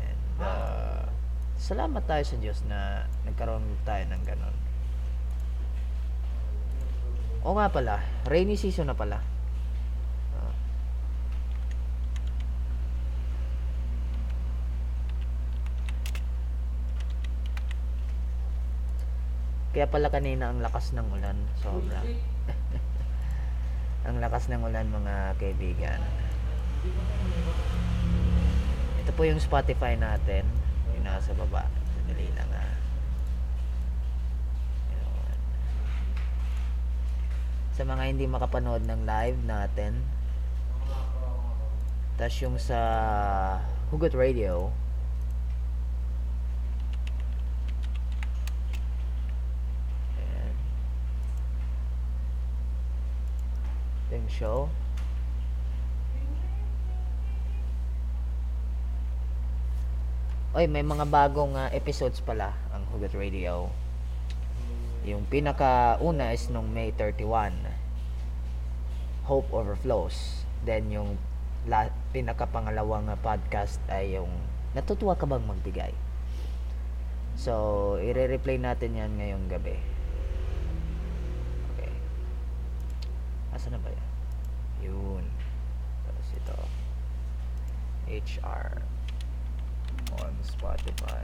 And, 0.00 0.20
uh, 0.40 1.04
salamat 1.60 2.02
tayo 2.08 2.24
sa 2.24 2.36
Diyos 2.40 2.64
na 2.64 3.04
nagkaroon 3.28 3.62
tayo 3.84 4.04
ng 4.08 4.22
ganun. 4.24 4.56
O 7.44 7.56
nga 7.56 7.68
pala, 7.72 8.00
rainy 8.28 8.56
season 8.56 8.88
na 8.88 8.96
pala. 8.96 9.20
Ah. 10.36 10.54
Kaya 19.72 19.86
pala 19.88 20.08
kanina 20.08 20.52
ang 20.52 20.60
lakas 20.64 20.92
ng 20.96 21.06
ulan, 21.12 21.36
sobra. 21.60 22.00
ang 24.08 24.16
lakas 24.16 24.48
ng 24.48 24.64
ulan 24.64 24.88
mga 24.88 25.36
kaibigan. 25.36 26.00
Ito 29.04 29.12
po 29.12 29.28
yung 29.28 29.40
Spotify 29.42 29.98
natin, 29.98 30.48
yung 30.96 31.04
nasa 31.04 31.36
baba. 31.36 31.68
Sandali 31.92 32.28
lang 32.32 32.50
ah. 32.56 32.72
Yun. 34.94 35.36
Sa 37.76 37.82
mga 37.84 38.02
hindi 38.08 38.24
makapanood 38.24 38.86
ng 38.88 39.04
live 39.04 39.40
natin, 39.44 40.00
tas 42.16 42.36
yung 42.40 42.60
sa 42.60 42.80
Hugot 43.90 44.12
Radio, 44.12 44.68
Ayan. 50.20 50.54
Ito 54.04 54.12
yung 54.14 54.19
show. 54.30 54.70
Oy, 60.50 60.66
may 60.66 60.82
mga 60.82 61.06
bagong 61.06 61.54
ah, 61.54 61.70
episodes 61.70 62.18
pala 62.22 62.54
ang 62.74 62.82
Hugot 62.90 63.14
Radio. 63.14 63.70
Yung 65.06 65.22
pinaka-una 65.26 66.34
is 66.34 66.50
nung 66.50 66.70
May 66.70 66.90
31. 66.94 67.54
Hope 69.30 69.46
Overflows. 69.54 70.46
Then 70.66 70.90
yung 70.90 71.18
la- 71.70 71.94
pinaka-pangalawang 72.10 73.10
ah, 73.10 73.18
podcast 73.18 73.78
ay 73.86 74.18
yung 74.18 74.30
Natutuwa 74.70 75.18
ka 75.18 75.26
bang 75.26 75.42
magbigay? 75.42 75.90
So, 77.34 77.98
i-replay 77.98 78.54
natin 78.54 78.94
yan 78.94 79.18
ngayong 79.18 79.50
gabi. 79.50 79.74
Okay. 81.74 81.94
Asa 83.50 83.74
na 83.74 83.82
ba 83.82 83.90
yan? 83.90 84.09
Yun. 84.80 85.24
Tapos 86.04 86.28
ito. 86.36 86.60
HR 88.10 88.82
on 90.18 90.34
Spotify. 90.42 91.22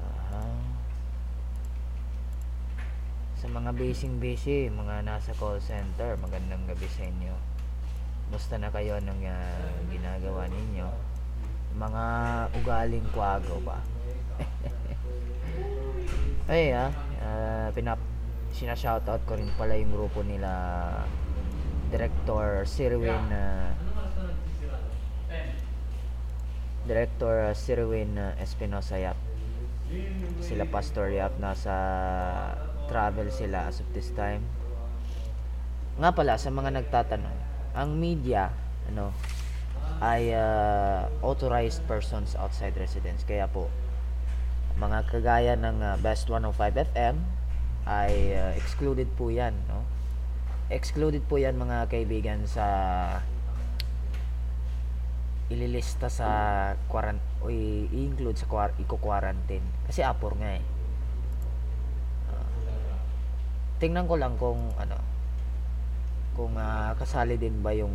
Uh, 0.00 0.64
sa 3.36 3.46
mga 3.52 3.76
basing 3.76 4.16
busy, 4.16 4.72
mga 4.72 5.04
nasa 5.04 5.36
call 5.36 5.60
center, 5.60 6.16
magandang 6.24 6.64
gabi 6.64 6.88
sa 6.88 7.04
inyo. 7.04 7.36
Musta 8.32 8.58
na 8.58 8.72
kayo 8.72 8.98
ng 8.98 9.22
uh, 9.22 9.30
ah, 9.30 9.70
ginagawa 9.92 10.48
ninyo? 10.50 10.88
Mga 11.76 12.04
ugaling 12.58 13.06
kwago 13.12 13.60
ba? 13.62 13.78
Ay 16.50 16.72
ah, 16.72 16.90
ah, 17.26 17.68
pinap 17.74 17.98
sinashoutout 18.54 19.26
ko 19.26 19.34
rin 19.34 19.50
pala 19.58 19.74
yung 19.74 19.90
grupo 19.90 20.22
nila 20.22 20.48
Director 21.90 22.62
Sirwin 22.62 23.26
ah, 23.34 23.74
Director 26.86 27.50
uh, 27.50 27.54
Sirwin 27.54 28.14
uh, 28.14 28.38
Espinosa 28.38 28.94
Yap. 28.94 29.18
Sila 30.38 30.70
Pastor 30.70 31.10
Yap 31.10 31.34
nasa 31.42 31.74
travel 32.86 33.26
sila 33.34 33.66
as 33.66 33.82
of 33.82 33.90
this 33.90 34.14
time. 34.14 34.46
Nga 35.98 36.14
pala 36.14 36.38
sa 36.38 36.54
mga 36.54 36.70
nagtatanong, 36.78 37.38
ang 37.74 37.90
media 37.98 38.54
ano 38.86 39.10
ay 39.98 40.30
uh, 40.30 41.10
authorized 41.26 41.82
persons 41.90 42.38
outside 42.38 42.78
residence. 42.78 43.26
Kaya 43.26 43.50
po 43.50 43.66
mga 44.76 45.08
kagaya 45.08 45.54
ng 45.56 45.80
uh, 45.80 45.96
Best 45.98 46.28
105 46.28 46.52
FM 46.92 47.16
ay 47.88 48.12
uh, 48.36 48.52
excluded 48.54 49.08
po 49.16 49.32
'yan, 49.32 49.56
no? 49.66 49.80
Excluded 50.68 51.24
po 51.24 51.38
'yan 51.38 51.56
mga 51.56 51.88
kaibigan 51.88 52.44
sa 52.44 52.66
ililista 55.46 56.10
sa 56.10 56.28
quarant 56.90 57.22
o 57.38 57.46
i-include 57.46 58.34
sa 58.34 58.50
quar- 58.50 58.74
i-quarantine 58.82 59.62
kasi 59.86 60.02
apor 60.02 60.34
nga 60.34 60.58
eh 60.58 60.64
Ah. 62.26 62.98
tingnan 63.78 64.10
ko 64.10 64.18
lang 64.18 64.34
kung 64.34 64.58
ano 64.74 64.98
kung 66.34 66.58
ah, 66.58 66.98
kasali 66.98 67.38
din 67.38 67.62
ba 67.62 67.70
yung 67.70 67.94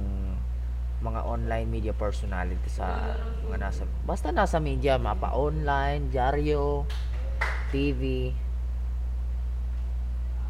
mga 1.01 1.25
online 1.25 1.67
media 1.67 1.93
personality 1.97 2.69
sa 2.69 3.17
mga 3.45 3.57
nasa 3.57 3.83
basta 4.05 4.29
nasa 4.29 4.61
media 4.61 5.01
mapa 5.01 5.33
online 5.33 6.13
dyaryo 6.13 6.85
TV 7.73 8.31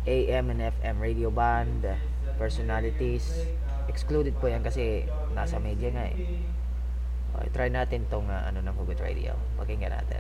AM 0.04 0.52
and 0.52 0.62
FM 0.76 0.98
radio 1.00 1.30
band 1.32 1.88
personalities 2.36 3.48
excluded 3.88 4.36
po 4.38 4.52
yan 4.52 4.60
kasi 4.60 5.08
nasa 5.32 5.58
media 5.58 5.90
nga 5.96 6.06
eh 6.12 6.20
Okay, 7.32 7.48
try 7.56 7.70
natin 7.72 8.04
tong 8.12 8.28
ah, 8.28 8.44
ano 8.52 8.60
ng 8.60 8.76
Hugot 8.76 9.00
Radio. 9.00 9.40
Pakinggan 9.56 9.96
natin. 9.96 10.20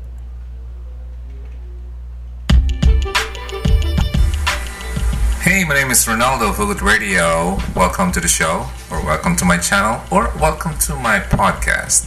Hey, 5.42 5.66
my 5.66 5.74
name 5.74 5.90
is 5.90 6.06
Ronaldo 6.06 6.54
of 6.54 6.62
Hugot 6.62 6.86
Radio. 6.86 7.58
Welcome 7.74 8.14
to 8.14 8.22
the 8.22 8.30
show, 8.30 8.70
or 8.94 9.02
welcome 9.02 9.34
to 9.42 9.42
my 9.42 9.58
channel, 9.58 10.06
or 10.14 10.30
welcome 10.38 10.78
to 10.86 10.94
my 10.94 11.18
podcast. 11.18 12.06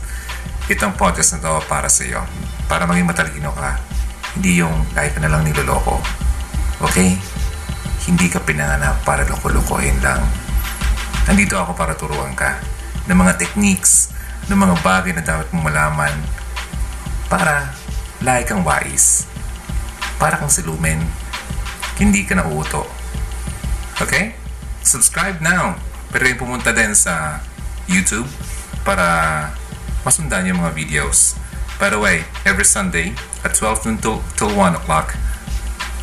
Itong 0.71 0.95
podcast 0.95 1.35
na 1.35 1.43
to 1.43 1.59
para 1.67 1.91
sa 1.91 2.07
iyo. 2.07 2.23
Para 2.71 2.87
maging 2.87 3.11
matalino 3.11 3.51
ka. 3.51 3.83
Hindi 4.39 4.63
yung 4.63 4.87
ka 4.95 5.19
na 5.19 5.27
lang 5.27 5.43
niloloko. 5.43 5.99
Okay? 6.87 7.19
Hindi 8.07 8.31
ka 8.31 8.39
pinanganak 8.39 9.03
para 9.03 9.27
loko-lokohin 9.27 9.99
lang. 9.99 10.23
Nandito 11.27 11.59
ako 11.59 11.75
para 11.75 11.99
turuan 11.99 12.39
ka 12.39 12.63
ng 13.11 13.19
mga 13.19 13.35
techniques, 13.35 14.15
ng 14.47 14.63
mga 14.63 14.79
bagay 14.79 15.11
na 15.11 15.27
dapat 15.27 15.51
mong 15.51 15.75
malaman 15.75 16.15
para 17.27 17.75
lagi 18.23 18.47
kang 18.47 18.63
wais. 18.63 19.27
Para 20.23 20.39
kang 20.39 20.55
silumen. 20.55 21.03
Hindi 21.99 22.23
ka 22.23 22.39
nauuto. 22.39 23.03
Okay? 24.03 24.35
Subscribe 24.83 25.39
now. 25.45 25.79
Pero 26.11 26.31
yung 26.31 26.41
pumunta 26.41 26.71
din 26.71 26.95
sa 26.95 27.43
YouTube 27.91 28.27
para 28.87 29.51
masundan 30.07 30.47
yung 30.47 30.63
mga 30.63 30.73
videos. 30.73 31.35
By 31.79 31.91
the 31.91 31.99
way, 31.99 32.23
every 32.47 32.65
Sunday 32.65 33.13
at 33.43 33.59
12 33.59 33.87
noon 33.87 33.99
till, 33.99 34.19
till 34.39 34.53
1 34.53 34.79
o'clock, 34.79 35.19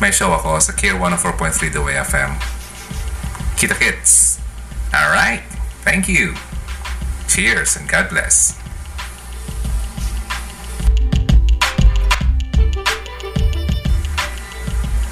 may 0.02 0.12
show 0.12 0.34
ako 0.34 0.60
sa 0.60 0.74
Care 0.76 0.98
104.3 0.98 1.72
The 1.72 1.80
Way 1.80 1.96
FM. 2.02 2.36
Kita 3.56 3.78
kits! 3.78 4.42
Alright! 4.92 5.46
Thank 5.86 6.10
you! 6.10 6.36
Cheers 7.30 7.78
and 7.78 7.88
God 7.88 8.12
bless! 8.12 8.61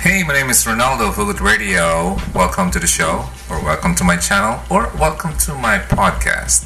Hey, 0.00 0.24
my 0.24 0.32
name 0.32 0.48
is 0.48 0.64
Ronaldo 0.64 1.12
of 1.12 1.20
Hugot 1.20 1.44
Radio. 1.44 2.16
Welcome 2.32 2.72
to 2.72 2.80
the 2.80 2.88
show, 2.88 3.28
or 3.52 3.60
welcome 3.60 3.92
to 4.00 4.00
my 4.00 4.16
channel, 4.16 4.64
or 4.72 4.88
welcome 4.96 5.36
to 5.44 5.52
my 5.52 5.76
podcast. 5.76 6.64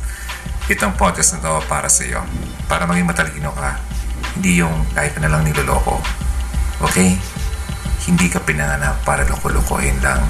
Itong 0.70 0.94
podcast 0.94 1.34
na 1.34 1.42
to 1.42 1.58
para 1.66 1.90
sa 1.90 2.06
iyo. 2.06 2.22
Para 2.70 2.86
maging 2.86 3.10
matalino 3.10 3.50
ka. 3.50 3.82
Hindi 4.38 4.62
yung 4.62 4.86
ka 4.94 5.18
na 5.18 5.26
lang 5.26 5.42
niloloko. 5.42 5.98
Okay? 6.86 7.18
Hindi 8.06 8.30
ka 8.30 8.38
pinanganak 8.38 9.02
para 9.02 9.26
loko-lokohin 9.26 9.98
lang. 9.98 10.22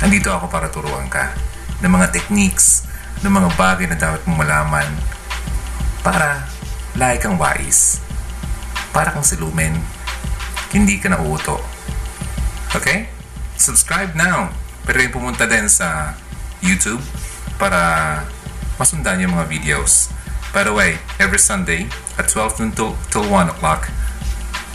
Nandito 0.00 0.32
ako 0.32 0.48
para 0.48 0.72
turuan 0.72 1.12
ka 1.12 1.36
ng 1.84 1.92
mga 1.92 2.08
techniques, 2.08 2.88
ng 3.20 3.36
mga 3.36 3.52
bagay 3.52 3.84
na 3.84 4.00
dapat 4.00 4.24
mong 4.24 4.48
malaman 4.48 4.88
para 6.00 6.48
lagi 6.96 7.20
kang 7.20 7.36
wais. 7.36 8.00
Para 8.96 9.12
kang 9.12 9.28
silumen. 9.28 9.76
Hindi 10.72 10.96
ka 10.96 11.12
nauuto. 11.12 11.76
Okay? 12.76 13.08
Subscribe 13.56 14.12
now. 14.18 14.52
Pero 14.84 15.04
yung 15.04 15.14
pumunta 15.14 15.44
din 15.44 15.68
sa 15.68 16.16
YouTube 16.64 17.00
para 17.60 18.24
masundan 18.80 19.20
yung 19.20 19.36
mga 19.36 19.46
videos. 19.48 20.08
By 20.54 20.64
the 20.64 20.72
way, 20.72 20.96
every 21.20 21.38
Sunday 21.38 21.92
at 22.16 22.32
12 22.32 22.60
noon 22.60 22.72
till, 22.72 22.96
till 23.12 23.26
1 23.26 23.52
o'clock, 23.52 23.92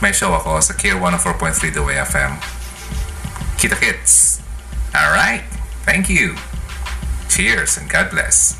may 0.04 0.14
show 0.14 0.36
ako 0.36 0.62
sa 0.62 0.76
Care 0.78 1.00
104.3 1.00 1.74
The 1.74 1.82
Way 1.82 1.98
FM. 2.04 2.38
Kita 3.58 3.80
kits! 3.80 4.44
Alright! 4.94 5.48
Thank 5.88 6.12
you! 6.12 6.38
Cheers 7.32 7.80
and 7.80 7.90
God 7.90 8.12
bless! 8.12 8.60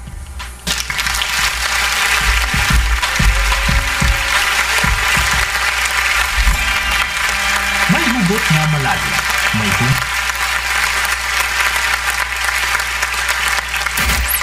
May 7.94 8.04
hugot 8.08 8.44
na 8.56 8.62
malalim. 8.74 9.23
Hugot 9.54 9.94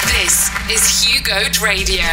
This 0.06 0.50
is 0.70 1.02
Hugo 1.02 1.50
Radio. 1.60 2.06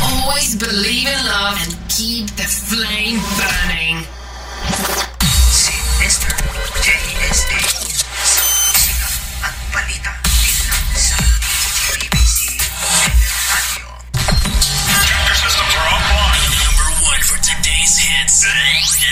Always 0.00 0.54
believe 0.54 1.08
in 1.08 1.26
love 1.26 1.58
and 1.64 1.74
keep 1.88 2.26
the 2.36 2.44
flame 2.44 3.18
burning. 3.36 4.06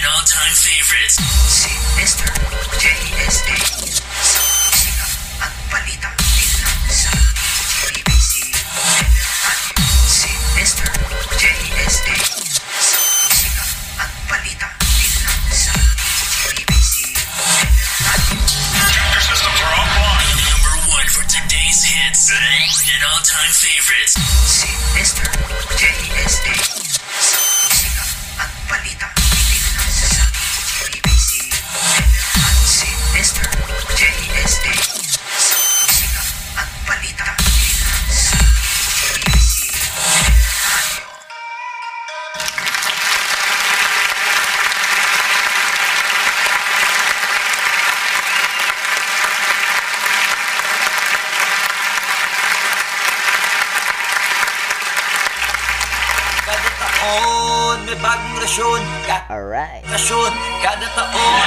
And 0.02 0.10
all-time 0.16 0.54
favorites. 0.54 1.16
Si 1.48 1.70
Mr. 1.94 2.26
JSD. 2.78 3.91
Rasyon 58.42 58.82
Kada 59.06 59.30
Alright. 59.30 59.86
rasyon, 59.86 60.32
kada 60.66 60.86
taon 60.98 61.42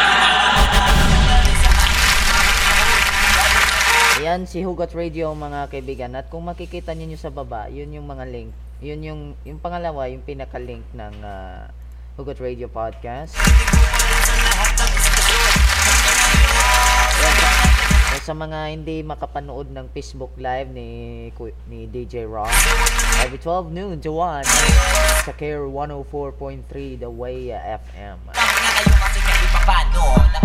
Yan 4.24 4.48
si 4.48 4.64
Hugot 4.64 4.96
Radio 4.96 5.36
mga 5.36 5.68
kaibigan. 5.70 6.16
At 6.16 6.32
kung 6.32 6.48
makikita 6.48 6.96
niyo 6.96 7.20
sa 7.20 7.30
baba, 7.30 7.68
yun 7.68 7.92
yung 7.92 8.08
mga 8.08 8.26
link. 8.32 8.56
Yun 8.80 9.00
yung 9.04 9.22
yung 9.44 9.60
pangalawa, 9.60 10.08
yung 10.08 10.24
pinaka-link 10.24 10.88
ng 10.96 11.16
ah, 11.20 11.68
Hugot 12.16 12.40
Radio 12.40 12.72
Podcast. 12.72 13.36
Sa- 18.16 18.32
sa 18.32 18.34
mga 18.34 18.72
hindi 18.72 19.04
makapanood 19.04 19.68
ng 19.68 19.92
Facebook 19.92 20.32
Live 20.40 20.72
ni 20.72 21.28
ni 21.68 21.84
DJ 21.84 22.24
Rock, 22.24 22.48
every 23.20 23.36
12 23.36 23.76
noon 23.76 24.00
to 24.00 24.16
1 24.16 24.48
sa 25.26 25.36
Care 25.36 25.68
104.3 25.68 26.96
The 26.96 27.12
Way 27.12 27.52
FM. 27.52 28.32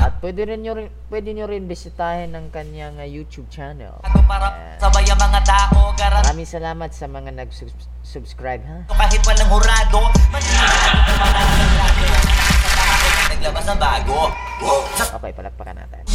At 0.00 0.18
pwede 0.18 0.48
rin 0.48 0.64
nyo 0.64 0.72
rin, 0.74 0.88
pwede 1.12 1.30
nyo 1.30 1.46
rin 1.46 1.68
bisitahin 1.68 2.32
ng 2.32 2.50
kanyang 2.50 2.98
ah, 2.98 3.06
YouTube 3.06 3.46
channel. 3.46 4.02
Para 4.02 4.50
sabay 4.80 5.04
ang 5.06 5.20
mga 5.20 5.40
tao 5.44 5.92
Garanto 5.94 6.26
Maraming 6.26 6.48
salamat 6.48 6.90
sa 6.90 7.06
mga 7.06 7.30
nag-subscribe 7.36 8.62
ha. 8.64 8.78
kahit 8.88 9.20
walang 9.22 9.50
hurado 9.52 10.00
Naglabas 13.30 13.64
ng 13.68 13.78
bago 13.78 14.32
Okay, 15.10 15.32
palakpakan 15.32 15.76
natin. 15.76 16.09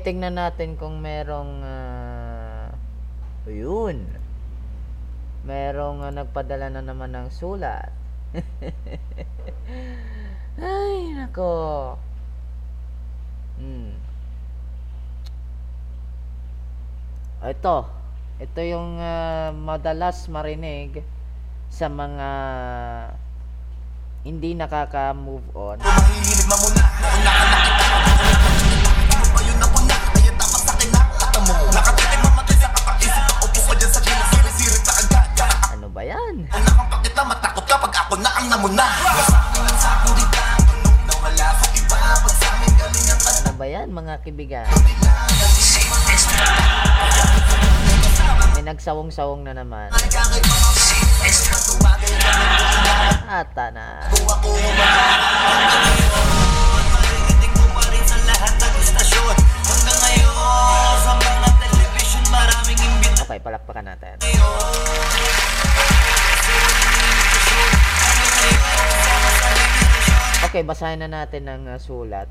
Okay, 0.00 0.16
tingnan 0.16 0.40
natin 0.40 0.80
kung 0.80 1.04
merong 1.04 1.60
ah, 1.60 2.72
yun. 3.44 4.08
Merong 5.44 6.00
ah, 6.00 6.08
nagpadala 6.08 6.72
na 6.72 6.80
naman 6.80 7.12
ng 7.12 7.28
sulat. 7.28 7.92
Ay, 10.56 11.12
nako. 11.12 12.00
Hmm. 13.60 13.92
Ito. 17.44 17.84
Ito 18.40 18.60
yung 18.64 18.96
ah, 19.04 19.52
madalas 19.52 20.32
marinig 20.32 21.04
sa 21.68 21.92
mga 21.92 22.30
hindi 24.24 24.56
nakaka-move 24.56 25.44
on. 25.52 25.76
Mahihilig 25.84 26.48
mamuna 26.48 26.84
Una 26.88 27.32
ka 27.36 27.46
nakita 27.52 28.29
ba 36.00 36.08
yan? 36.08 36.48
Ang 36.48 36.64
nakampakit 36.64 37.12
na 37.12 37.28
matakot 37.28 37.64
kapag 37.68 37.92
ako 37.92 38.16
na 38.24 38.32
ang 38.32 38.48
namuna 38.48 38.88
Ano 43.44 43.52
ba 43.60 43.66
yan 43.68 43.92
mga 43.92 44.24
kibigan? 44.24 44.64
May 48.56 48.64
nagsawong-sawong 48.64 49.44
na 49.44 49.52
naman. 49.52 49.92
Ata 53.28 53.68
na. 53.68 54.00
Ako 54.08 54.48
Maririnig 56.96 57.52
mo 57.60 57.68
Okay, 70.50 70.66
basahin 70.66 70.98
na 70.98 71.06
natin 71.06 71.46
ang 71.46 71.62
uh, 71.62 71.78
sulat. 71.78 72.26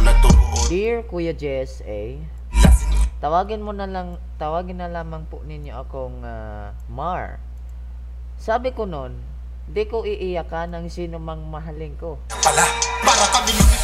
Nagturoon 0.00 0.64
Dear 0.72 1.04
Kuya 1.04 1.36
Jess 1.36 1.84
A, 1.84 2.16
Lasin 2.56 2.88
tawagin 3.20 3.60
mo 3.60 3.76
na 3.76 3.84
lang, 3.84 4.16
tawagin 4.40 4.80
na 4.80 4.88
lamang 4.88 5.28
po 5.28 5.44
ninyo 5.44 5.76
akong 5.76 6.24
ah, 6.24 6.72
Mar. 6.88 7.36
Sabi 8.40 8.72
ko 8.72 8.88
noon, 8.88 9.20
di 9.68 9.84
ko 9.84 10.08
iiyakan 10.08 10.72
ng 10.72 10.88
sino 10.88 11.20
mang 11.20 11.44
mahalin 11.52 11.92
ko. 12.00 12.16
pala 12.32 12.64
Para 13.04 13.26
kami 13.28 13.52
mo 13.52 13.76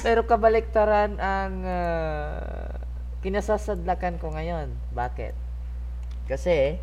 Pero 0.00 0.24
kabaliktaran 0.24 1.20
ang 1.20 1.54
ah, 1.68 2.80
kinasasadlakan 3.20 4.16
ko 4.24 4.32
ngayon. 4.32 4.72
Bakit? 4.96 5.36
Kasi 6.32 6.80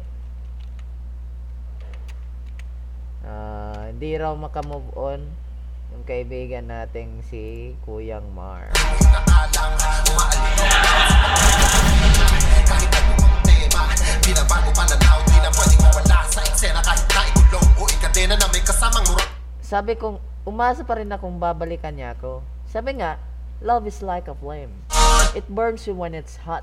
ah, 3.24 3.88
hindi 3.90 4.16
raw 4.20 4.36
makamove 4.36 4.92
on 4.96 5.22
yung 5.94 6.04
kaibigan 6.04 6.68
nating 6.68 7.22
si 7.30 7.74
Kuyang 7.86 8.26
Mar. 8.34 8.74
Sabi 19.64 19.98
kong, 19.98 20.18
umasa 20.46 20.86
pa 20.86 21.02
rin 21.02 21.10
akong 21.10 21.42
babalikan 21.42 21.98
niya 21.98 22.14
ako. 22.14 22.46
Sabi 22.70 23.02
nga, 23.02 23.18
love 23.64 23.90
is 23.90 24.06
like 24.06 24.30
a 24.30 24.36
flame. 24.38 24.70
It 25.34 25.50
burns 25.50 25.90
you 25.90 25.98
when 25.98 26.14
it's 26.14 26.38
hot. 26.42 26.62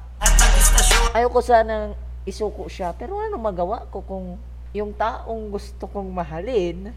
Ayoko 1.16 1.42
sanang 1.42 1.98
isuko 2.22 2.70
siya, 2.70 2.94
pero 2.94 3.18
ano 3.18 3.34
magawa 3.40 3.88
ko 3.90 4.04
kung 4.04 4.38
yung 4.70 4.94
taong 4.94 5.50
gusto 5.50 5.90
kong 5.90 6.14
mahalin 6.14 6.94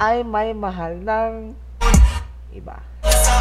ay 0.00 0.24
may 0.24 0.56
mahal 0.56 0.96
ng 0.96 1.52
iba. 2.56 2.80
Sa 3.04 3.32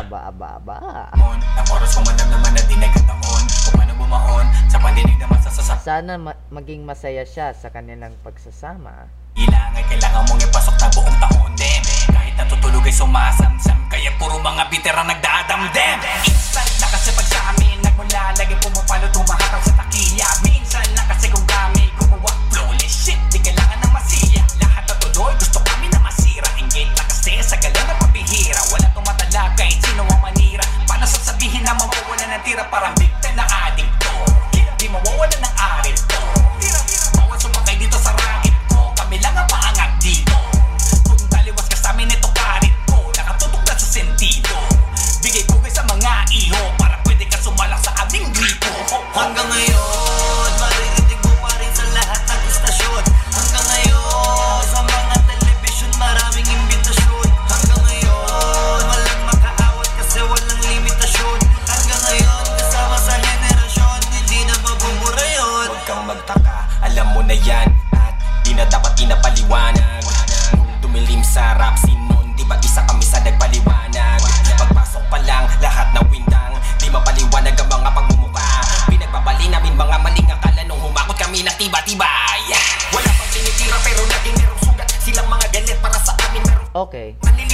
Aba, 0.00 0.26
aba, 0.26 0.48
aba. 0.58 0.76
Ang 1.14 1.68
oras 1.70 1.94
kung 1.94 2.02
manam 2.02 2.28
naman 2.28 2.50
na 2.50 2.62
di 2.66 2.74
Kung 2.74 3.74
paano 3.78 3.94
bumahon 3.94 4.42
Sa 4.66 4.82
pandinig 4.82 5.14
na 5.22 5.30
masasasa 5.30 5.78
Sana 5.78 6.18
ma- 6.18 6.40
maging 6.50 6.82
masaya 6.82 7.22
siya 7.22 7.54
sa 7.54 7.70
kanilang 7.70 8.18
pagsasama. 8.26 9.06
Kailangan, 9.38 9.86
kailangan 9.86 10.22
mong 10.26 10.42
ipasok 10.42 10.76
na 10.82 10.88
buong 10.90 11.18
taon 11.22 11.50
Dem, 11.54 11.82
kahit 12.10 12.34
natutulog 12.34 12.82
ay 12.82 12.90
sumasamsam 12.90 13.78
Kaya 13.86 14.10
puro 14.18 14.42
mga 14.42 14.66
bitera 14.66 15.06
nagdadamdem 15.06 15.98
Instant 16.26 16.70
na 16.82 16.86
kasi 16.90 17.14
pag 17.14 17.28
sa 17.30 17.54
Nagmula, 18.00 18.32
lagi 18.32 18.56
pumapalo 18.64 19.04
tumahatang 19.12 19.60
sa 19.60 19.72
takiya 19.76 20.24
Minsan 20.40 20.88
na 20.96 21.04
kasi 21.04 21.28
kung 21.28 21.44
kami 21.44 21.84
gumawa 22.00 22.29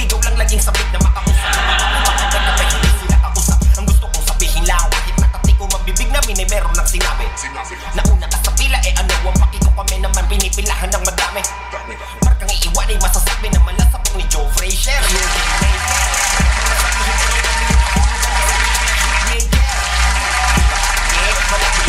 Manliligaw 0.07 0.23
lang 0.23 0.39
laging 0.39 0.63
sabik 0.63 0.87
na 0.95 1.03
makausap 1.03 1.51
na 1.51 2.51
kayo 2.55 2.79
hindi 2.79 2.91
sila 2.95 3.17
kausap 3.27 3.59
Ang 3.75 3.83
gusto 3.91 4.07
kong 4.07 4.23
sabihin 4.23 4.63
lang 4.63 4.87
Kahit 4.87 5.15
nakati 5.19 5.51
ko 5.59 5.67
mabibig 5.67 6.07
namin 6.07 6.39
ay 6.39 6.47
meron 6.47 6.71
lang 6.79 6.87
sinabi 6.87 7.27
Nauna 7.91 8.23
ka 8.31 8.39
sa 8.39 8.51
pila 8.55 8.79
eh 8.87 8.95
ano 8.95 9.11
ang 9.11 9.35
paki 9.35 9.59
ko 9.59 9.67
kami 9.75 9.99
naman 9.99 10.23
pinipilahan 10.31 10.87
ng 10.95 11.03
madami 11.03 11.43
Markang 12.23 12.47
iiwan 12.55 12.87
ay 12.87 12.95
masasabi 13.03 13.51
na 13.51 13.59
malasap 13.67 13.99
ni 14.15 14.23
Joe 14.31 14.47
Frazier 14.55 14.95
Maraming 21.51 21.86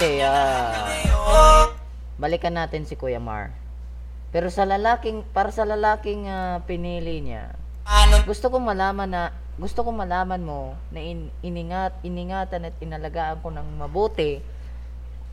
Okay, 0.00 0.24
ah... 0.24 0.96
balikan 2.16 2.56
natin 2.56 2.88
si 2.88 2.96
Kuya 2.96 3.20
Mar. 3.20 3.52
Pero 4.32 4.48
sa 4.48 4.64
lalaking, 4.64 5.28
para 5.36 5.52
sa 5.52 5.68
lalaking 5.68 6.24
ah, 6.24 6.64
pinili 6.64 7.20
niya, 7.20 7.52
gusto 8.24 8.48
kong 8.48 8.64
malaman 8.64 9.04
na, 9.12 9.28
gusto 9.60 9.84
kong 9.84 10.00
malaman 10.00 10.40
mo 10.40 10.72
na 10.88 11.04
in, 11.04 11.28
iningat, 11.44 12.00
iningatan 12.00 12.72
at 12.72 12.80
inalagaan 12.80 13.44
ko 13.44 13.52
ng 13.52 13.68
mabuti 13.76 14.40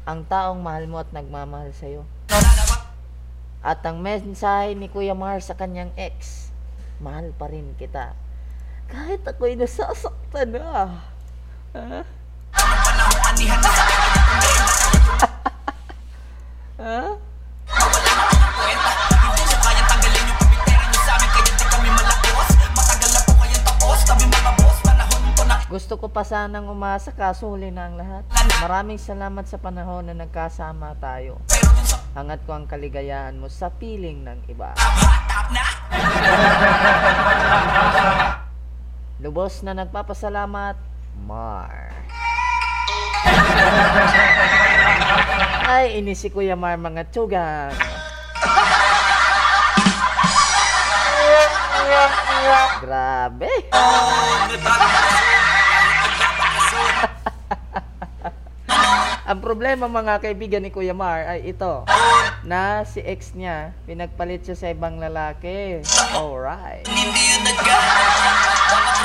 ang 0.03 0.27
taong 0.27 0.59
mahal 0.59 0.83
mo 0.91 0.99
at 0.99 1.15
nagmamahal 1.15 1.71
sa'yo. 1.71 2.03
At 3.63 3.79
ang 3.87 4.03
mensahe 4.03 4.75
ni 4.75 4.91
Kuya 4.91 5.15
Mar 5.15 5.39
sa 5.39 5.55
kanyang 5.55 5.95
ex, 5.95 6.51
mahal 6.99 7.31
pa 7.39 7.47
rin 7.47 7.71
kita. 7.79 8.19
Kahit 8.91 9.23
ako'y 9.23 9.55
nasasaktan 9.55 10.59
na. 10.59 10.99
Ha? 11.71 12.03
Ha? 16.87 17.19
Gusto 25.67 25.99
ko 25.99 26.07
pa 26.07 26.23
sanang 26.23 26.71
umasa 26.71 27.11
kaso 27.11 27.51
huli 27.51 27.75
na 27.75 27.91
ang 27.91 27.99
lahat. 27.99 28.23
Maraming 28.63 28.95
salamat 28.95 29.43
sa 29.51 29.59
panahon 29.59 30.07
na 30.07 30.15
nagkasama 30.15 30.95
tayo. 31.03 31.43
Hangat 32.15 32.39
ko 32.47 32.55
ang 32.55 32.71
kaligayahan 32.71 33.35
mo 33.35 33.51
sa 33.51 33.67
piling 33.67 34.23
ng 34.23 34.47
iba. 34.47 34.71
Lubos 39.27 39.59
na 39.59 39.75
nagpapasalamat, 39.75 40.79
Mar. 41.27 41.91
Ay, 45.67 45.99
ini 45.99 46.15
si 46.15 46.31
Kuya 46.31 46.55
Mar 46.55 46.79
mga 46.79 47.11
tsugang. 47.11 47.75
Grabe. 52.81 53.51
Ang 59.27 59.43
problema 59.43 59.91
mga 59.91 60.23
kaibigan 60.23 60.63
ni 60.63 60.71
Kuya 60.71 60.95
Mar 60.95 61.27
ay 61.27 61.51
ito 61.51 61.83
na 62.47 62.87
si 62.87 63.03
ex 63.03 63.35
niya 63.35 63.75
pinagpalit 63.83 64.47
siya 64.47 64.55
sa 64.55 64.71
ibang 64.71 65.03
lalaki. 65.03 65.83
Alright. 66.15 66.87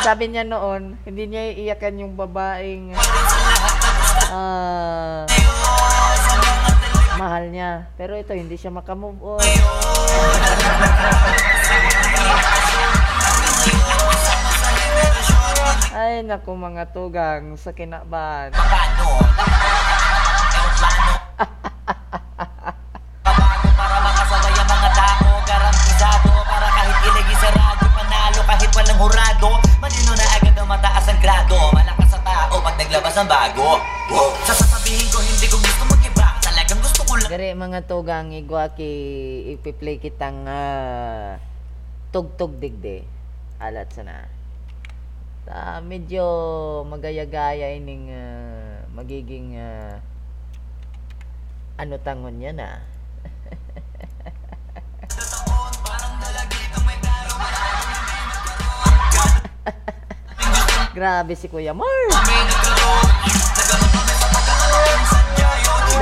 Sabi 0.06 0.30
niya 0.30 0.46
noon, 0.46 0.94
hindi 1.02 1.26
niya 1.26 1.50
iiyakan 1.58 2.06
yung 2.06 2.14
babaeng 2.14 2.94
ah, 4.30 5.26
mahal 7.22 7.54
niya. 7.54 7.86
Pero 7.94 8.18
ito, 8.18 8.34
hindi 8.34 8.58
siya 8.58 8.74
makamove 8.74 9.22
on. 9.22 9.38
Ay, 15.92 16.26
naku 16.26 16.50
mga 16.58 16.90
tugang 16.90 17.54
sa 17.54 17.70
kinaban. 17.70 18.50
Paano? 18.50 19.22
Aeroplano 20.52 21.70
Dari 37.82 37.90
mga 37.90 37.98
tugang 37.98 38.30
igwaki 38.30 38.94
ipiplay 39.58 39.98
kitang 39.98 40.46
ah, 40.46 41.34
tugtog 42.14 42.62
digde. 42.62 43.02
Alat 43.58 43.90
sana. 43.90 44.30
Ta 45.42 45.82
medyo 45.82 46.22
magaya-gaya 46.86 47.74
ining 47.74 48.06
ah, 48.14 48.86
magiging 48.94 49.58
ah, 49.58 49.98
ano 51.74 51.98
tangon 51.98 52.38
niya 52.38 52.54
na. 52.54 52.78
Grabe 60.94 61.34
si 61.34 61.50
Kuya 61.50 61.74
Mar. 61.74 61.90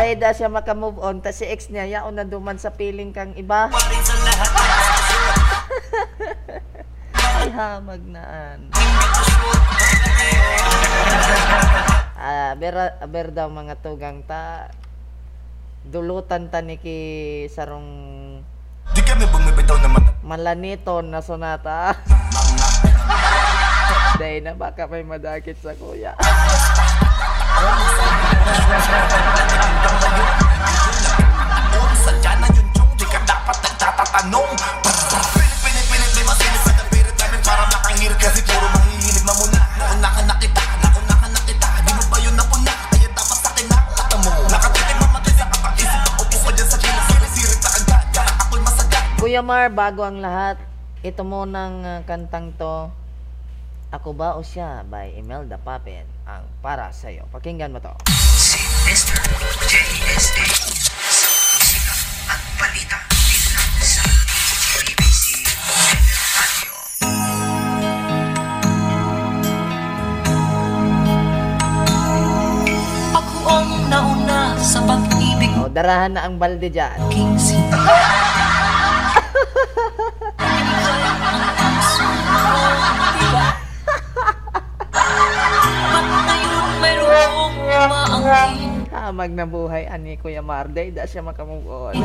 Dahil 0.01 0.17
da 0.17 0.33
siya 0.33 0.49
makamove 0.49 0.97
on, 1.05 1.21
ta 1.21 1.29
si 1.29 1.45
ex 1.45 1.69
niya, 1.69 1.85
yaon 1.85 2.17
na 2.17 2.25
duman 2.25 2.57
sa 2.57 2.73
piling 2.73 3.13
kang 3.13 3.37
iba. 3.37 3.69
Ay, 7.37 7.53
hamag 7.53 8.01
naan. 8.09 8.73
Ah, 12.17 12.57
ber, 12.57 12.97
ber 13.13 13.29
daw 13.29 13.53
mga 13.53 13.77
tugang 13.85 14.25
ta. 14.25 14.73
Dulutan 15.85 16.49
ta 16.49 16.65
ni 16.65 16.81
ki 16.81 16.99
sarong 17.53 17.85
Di 18.97 19.05
kami 19.05 19.29
bumibitaw 19.29 19.85
naman 19.85 20.17
malaniton 20.25 21.13
na 21.13 21.21
sonata. 21.21 21.93
Dahil 24.21 24.49
na 24.49 24.57
baka 24.57 24.89
may 24.89 25.05
madakit 25.05 25.61
sa 25.61 25.77
kuya. 25.77 26.17
Kuya 49.21 49.45
Mar, 49.45 49.69
bago 49.69 50.01
ang 50.01 50.19
lahat, 50.19 50.57
ito 51.05 51.21
mo 51.29 51.45
ng 51.45 51.75
uh, 51.85 52.01
kantang 52.09 52.57
to, 52.57 52.89
Ako 53.91 54.15
ba 54.15 54.39
o 54.39 54.41
siya 54.47 54.87
by 54.87 55.19
Imelda 55.19 55.59
Papin 55.59 56.07
ang 56.23 56.47
para 56.63 56.95
sa'yo. 56.95 57.27
Pakinggan 57.35 57.75
mo 57.75 57.83
to. 57.83 57.91
Si 58.39 58.63
Mr. 58.87 59.19
JSA 59.67 60.47
Musika 61.59 61.95
at 62.31 62.39
balita 62.55 63.03
Dito 63.11 63.59
sa 63.83 64.07
BBC 64.79 65.43
Radio 66.39 66.71
Ako 73.19 73.37
ang 73.51 73.71
nauna 73.91 74.55
sa 74.63 74.87
pag-ibig 74.87 75.51
O, 75.59 75.67
darahan 75.67 76.15
na 76.15 76.31
ang 76.31 76.39
balde 76.39 76.71
dyan. 76.71 76.95
King 77.11 77.35
Hamag 88.91 89.31
na 89.33 89.49
buhay 89.49 89.89
ani 89.89 90.21
Kuya 90.21 90.45
Marday, 90.45 90.93
da 90.93 91.09
siya 91.09 91.25
makamove 91.25 91.67
on. 91.67 91.97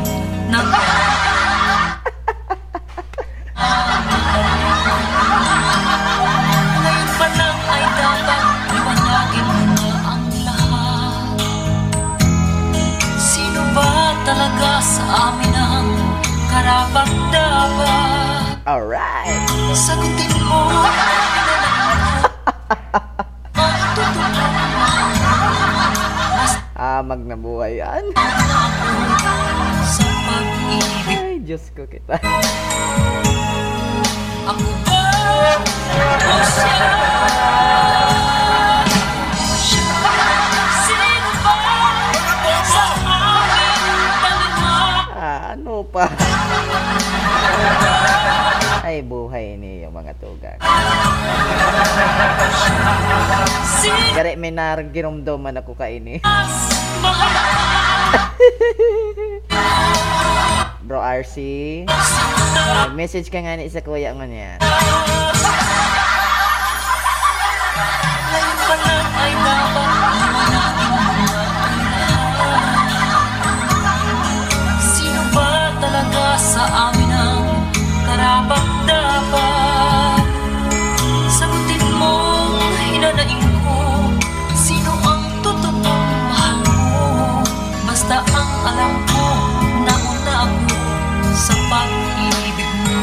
Talaga 14.26 14.82
sa 14.82 15.30
amin 15.30 15.54
ang 15.54 15.86
karapat 16.50 17.06
dapat? 17.30 18.58
Alright. 18.66 19.46
Sagutin 19.70 20.34
mo 20.50 20.66
Hamag 26.96 27.28
na 27.28 27.36
buhay 27.36 27.76
yan. 27.84 28.08
Ay, 31.04 31.44
Diyos 31.44 31.68
ko 31.76 31.84
kita. 31.84 32.16
Ako 34.48 34.64
ba 34.88 35.00
o 36.08 36.36
siya? 36.40 37.05
Mga 50.06 50.22
tugang. 50.22 50.62
Gari, 54.14 54.38
may 54.38 54.54
naragirumdoman 54.54 55.58
ako 55.58 55.74
kaini. 55.74 56.22
Bro 60.86 61.02
RC, 61.02 61.34
message 62.94 63.34
ka 63.34 63.42
nga 63.42 63.58
ni 63.58 63.66
sa 63.66 63.82
kuya 63.82 64.14
mo 64.14 64.22
niya. 64.22 64.62
Ngayon 68.30 68.58
pa 68.62 68.74
lang 68.78 69.10
ay 69.18 69.34
dapat 69.42 69.95
alam 88.64 88.92
ko, 89.06 89.24
nauna 89.84 90.34
ako 90.46 90.78
sa 91.32 91.54
pag-ibig 91.70 92.72
mo. 92.84 93.00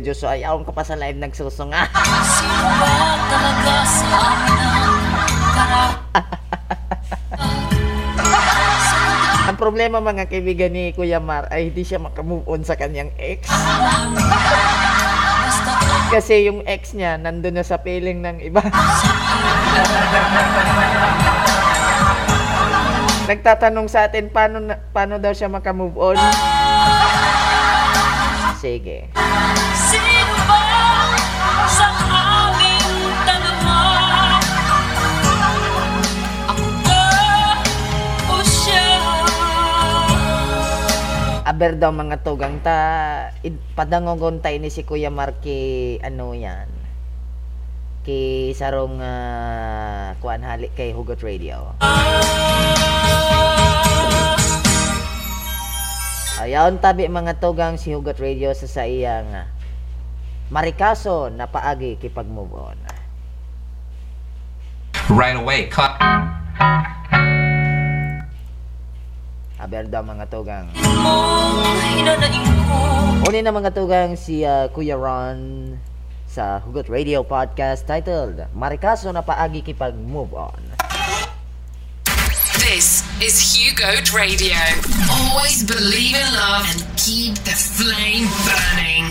Diyos, 0.07 0.23
so 0.23 0.31
ayaw 0.31 0.63
ka 0.63 0.71
pa 0.71 0.87
sa 0.87 0.95
live 0.95 1.19
nagsusunga. 1.19 1.91
Sino 1.91 2.67
ba 2.79 3.19
talaga 3.27 3.77
sa 3.83 4.23
amin 4.23 4.95
ang 9.51 9.59
problema 9.59 9.99
mga 9.99 10.31
kaibigan 10.31 10.71
ni 10.71 10.95
Kuya 10.95 11.19
Mar 11.19 11.51
ay 11.51 11.75
hindi 11.75 11.83
siya 11.83 11.99
makamove 11.99 12.47
on 12.47 12.63
sa 12.63 12.79
kanyang 12.79 13.11
ex. 13.19 13.51
Kasi 16.15 16.47
yung 16.47 16.63
ex 16.71 16.95
niya 16.95 17.19
nandun 17.19 17.59
na 17.59 17.67
sa 17.67 17.83
piling 17.83 18.23
ng 18.23 18.47
iba. 18.47 18.63
Nagtatanong 23.27 23.91
sa 23.91 24.07
atin 24.07 24.31
paano, 24.31 24.71
paano 24.95 25.19
daw 25.19 25.35
siya 25.35 25.51
makamove 25.51 25.99
on. 25.99 26.15
Sige. 28.63 29.11
Aber 41.57 41.73
daw 41.73 41.89
mga 41.89 42.21
tugang 42.21 42.61
ta 42.61 42.77
padangogon 43.73 44.45
tayo 44.45 44.61
ni 44.61 44.69
si 44.69 44.85
Kuya 44.85 45.09
Marky 45.09 45.97
ano 46.05 46.37
yan. 46.37 46.69
Ki 48.05 48.53
sarong 48.53 49.01
ah, 49.01 50.13
kuan 50.21 50.45
hali 50.45 50.69
kay 50.77 50.93
Hugot 50.93 51.17
Radio. 51.25 51.73
Ayaw 56.45 56.77
tabi 56.77 57.09
mga 57.09 57.41
tugang 57.41 57.81
si 57.81 57.97
Hugot 57.97 58.21
Radio 58.21 58.53
sa 58.53 58.69
sa 58.69 58.85
iyang 58.85 59.25
ah, 59.33 59.49
marikaso 60.53 61.33
na 61.33 61.49
paagi 61.49 61.97
kipag 61.97 62.29
move 62.29 62.53
on. 62.53 62.77
Right 65.09 65.41
away, 65.41 65.73
cut. 65.73 65.97
Aber 69.67 69.83
daw 69.91 69.99
mga 69.99 70.31
tugang. 70.31 70.71
Uli 73.27 73.43
na 73.43 73.51
mga 73.51 73.75
tugang 73.75 74.15
si 74.15 74.47
ah, 74.47 74.71
Kuya 74.71 74.95
Ron 74.95 75.75
sa 76.31 76.63
Hugot 76.63 76.87
Radio 76.87 77.27
Podcast 77.27 77.83
titled 77.83 78.47
Marikaso 78.55 79.11
na 79.11 79.27
paagi 79.27 79.67
kipag 79.67 79.99
move 79.99 80.31
on. 80.39 80.63
This 82.63 83.03
is 83.19 83.43
Hugo 83.43 83.91
Radio. 84.15 84.55
Always 85.11 85.67
believe 85.67 86.15
in 86.15 86.31
love 86.39 86.71
and 86.71 86.87
keep 86.95 87.35
the 87.43 87.59
flame 87.59 88.31
burning. 88.47 89.11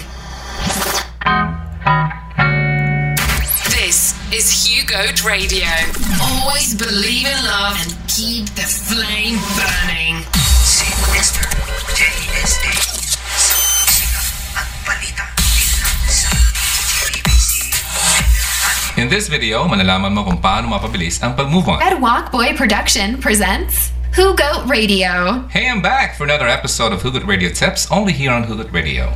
This 3.75 4.15
is 4.31 4.47
Hugo 4.63 5.03
Radio. 5.27 5.67
Always 6.23 6.79
believe 6.79 7.27
in 7.27 7.39
love 7.43 7.75
and 7.83 7.91
keep 8.07 8.47
the 8.55 8.63
flame 8.63 9.35
burning. 9.59 10.23
Mr. 11.25 11.41
JSA 11.97 12.69
In 19.01 19.09
this 19.09 19.25
video, 19.25 19.65
malalaman 19.65 20.13
mo 20.13 20.21
kung 20.21 20.37
paano 20.37 20.69
mapabilis 20.69 21.17
ang 21.25 21.33
pag-move 21.33 21.65
on. 21.65 21.81
Red 21.81 21.97
Walk 21.97 22.29
Boy 22.29 22.53
Production 22.53 23.17
presents 23.17 23.89
Who 24.13 24.37
Goat 24.37 24.69
Radio. 24.69 25.41
Hey, 25.49 25.65
I'm 25.65 25.81
back 25.81 26.13
for 26.13 26.29
another 26.29 26.45
episode 26.45 26.93
of 26.93 27.01
Hugot 27.01 27.25
Radio 27.25 27.49
Tips, 27.49 27.89
only 27.89 28.13
here 28.13 28.29
on 28.29 28.45
Hugot 28.45 28.69
Radio. 28.69 29.09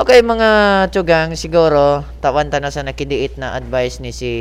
Okay 0.00 0.24
mga 0.24 0.48
tugang, 0.96 1.36
siguro 1.36 2.08
tawan 2.24 2.48
na 2.48 2.72
sa 2.72 2.80
nakidiit 2.80 3.36
na 3.36 3.52
advice 3.52 4.00
ni 4.00 4.16
si 4.16 4.32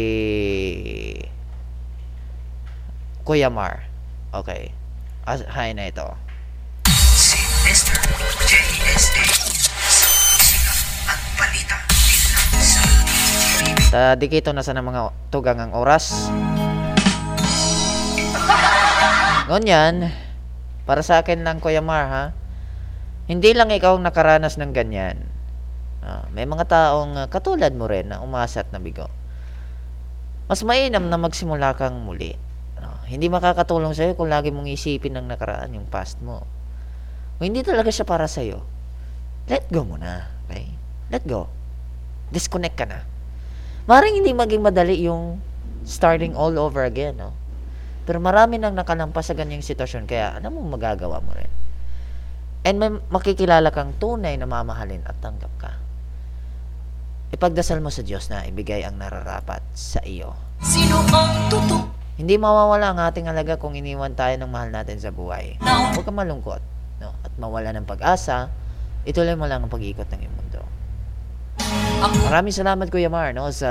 Kuya 3.28 3.52
Mar. 3.52 3.84
Okay. 4.32 4.72
As, 5.28 5.44
hi 5.44 5.76
na 5.76 5.92
ito. 5.92 6.08
Si 7.12 7.36
Mr. 7.68 8.00
JSA 8.48 9.28
At 11.04 11.20
balita 11.36 11.84
sa 12.64 12.80
BBC 13.68 13.92
Ta 13.92 14.16
dikito 14.16 14.56
na 14.56 14.64
sa 14.64 14.72
ng 14.72 14.88
mga 14.88 15.12
tugang 15.28 15.60
ang 15.60 15.76
oras. 15.76 16.32
Ngunyan, 19.52 20.16
para 20.88 21.04
sa 21.04 21.20
akin 21.20 21.44
lang 21.44 21.60
Kuya 21.60 21.84
Mar 21.84 22.08
ha. 22.08 22.32
Hindi 23.28 23.52
lang 23.52 23.68
ikaw 23.68 24.00
ang 24.00 24.08
nakaranas 24.08 24.56
ng 24.56 24.72
ganyan. 24.72 25.28
Ah, 26.08 26.24
may 26.32 26.48
mga 26.48 26.72
taong 26.72 27.20
ah, 27.20 27.28
katulad 27.28 27.76
mo 27.76 27.92
rin 27.92 28.16
na 28.16 28.24
umasa 28.24 28.64
at 28.64 28.72
nabigo. 28.72 29.12
Mas 30.48 30.64
mainam 30.64 31.04
na 31.12 31.20
magsimula 31.20 31.76
kang 31.76 32.00
muli. 32.00 32.47
Hindi 33.08 33.32
makakatulong 33.32 33.96
sa'yo 33.96 34.20
kung 34.20 34.28
lagi 34.28 34.52
mong 34.52 34.68
isipin 34.68 35.16
ang 35.16 35.32
nakaraan, 35.32 35.72
yung 35.72 35.88
past 35.88 36.20
mo. 36.20 36.44
Kung 37.40 37.48
hindi 37.48 37.64
talaga 37.64 37.88
siya 37.88 38.04
para 38.04 38.28
sa'yo, 38.28 38.60
let 39.48 39.64
go 39.72 39.88
mo 39.88 39.96
na. 39.96 40.28
Okay? 40.48 40.68
Let 41.08 41.24
go. 41.24 41.48
Disconnect 42.36 42.76
ka 42.76 42.84
na. 42.84 43.08
Maring 43.88 44.20
hindi 44.20 44.36
maging 44.36 44.60
madali 44.60 45.00
yung 45.08 45.40
starting 45.88 46.36
all 46.36 46.60
over 46.60 46.84
again, 46.84 47.16
no? 47.16 47.32
Pero 48.04 48.20
marami 48.20 48.60
nang 48.60 48.76
nakalampas 48.76 49.32
sa 49.32 49.36
ganyang 49.40 49.64
sitwasyon, 49.64 50.04
kaya 50.04 50.36
ano 50.36 50.52
mo 50.52 50.60
magagawa 50.68 51.24
mo 51.24 51.32
rin. 51.32 51.52
And 52.68 52.76
may 52.76 52.92
makikilala 53.08 53.72
kang 53.72 53.96
tunay 53.96 54.36
na 54.36 54.44
mamahalin 54.44 55.08
at 55.08 55.16
tanggap 55.24 55.54
ka. 55.56 55.72
Ipagdasal 57.32 57.80
mo 57.80 57.88
sa 57.88 58.04
Diyos 58.04 58.28
na 58.28 58.44
ibigay 58.44 58.84
ang 58.84 59.00
nararapat 59.00 59.64
sa 59.72 60.04
iyo. 60.04 60.36
Sino 60.60 61.00
ang 61.16 61.48
totoo 61.48 61.97
Hindi 62.18 62.34
mawawala 62.42 62.98
ang 62.98 63.00
ating 63.14 63.30
halaga 63.30 63.62
kung 63.62 63.78
iniwan 63.78 64.18
tayo 64.18 64.34
ng 64.42 64.50
mahal 64.50 64.74
natin 64.74 64.98
sa 64.98 65.14
buhay. 65.14 65.62
Huwag 65.62 66.02
kang 66.02 66.18
malungkot. 66.18 66.66
No? 66.98 67.14
At 67.22 67.30
mawala 67.38 67.70
ng 67.78 67.86
pag-asa, 67.86 68.50
ituloy 69.06 69.38
mo 69.38 69.46
lang 69.46 69.62
ang 69.62 69.70
pag-ikot 69.70 70.10
ng 70.10 70.26
iyong 70.26 70.34
mundo. 70.34 70.62
Maraming 72.26 72.58
salamat 72.58 72.90
Kuya 72.90 73.14
Mar 73.14 73.38
no, 73.38 73.54
sa 73.54 73.70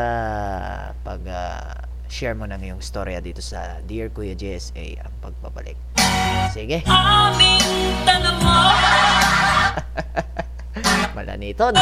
pag 1.02 1.18
ah, 1.26 1.90
share 2.06 2.38
mo 2.38 2.46
ng 2.46 2.62
iyong 2.62 2.78
storya 2.78 3.18
dito 3.18 3.42
sa 3.42 3.82
Dear 3.82 4.14
Kuya 4.14 4.38
JSA 4.38 5.02
ang 5.02 5.14
pagbabalik. 5.18 5.74
Sige, 6.54 6.86
aming 6.86 7.66
dalawa 8.06 8.54
malaniton. 11.16 11.72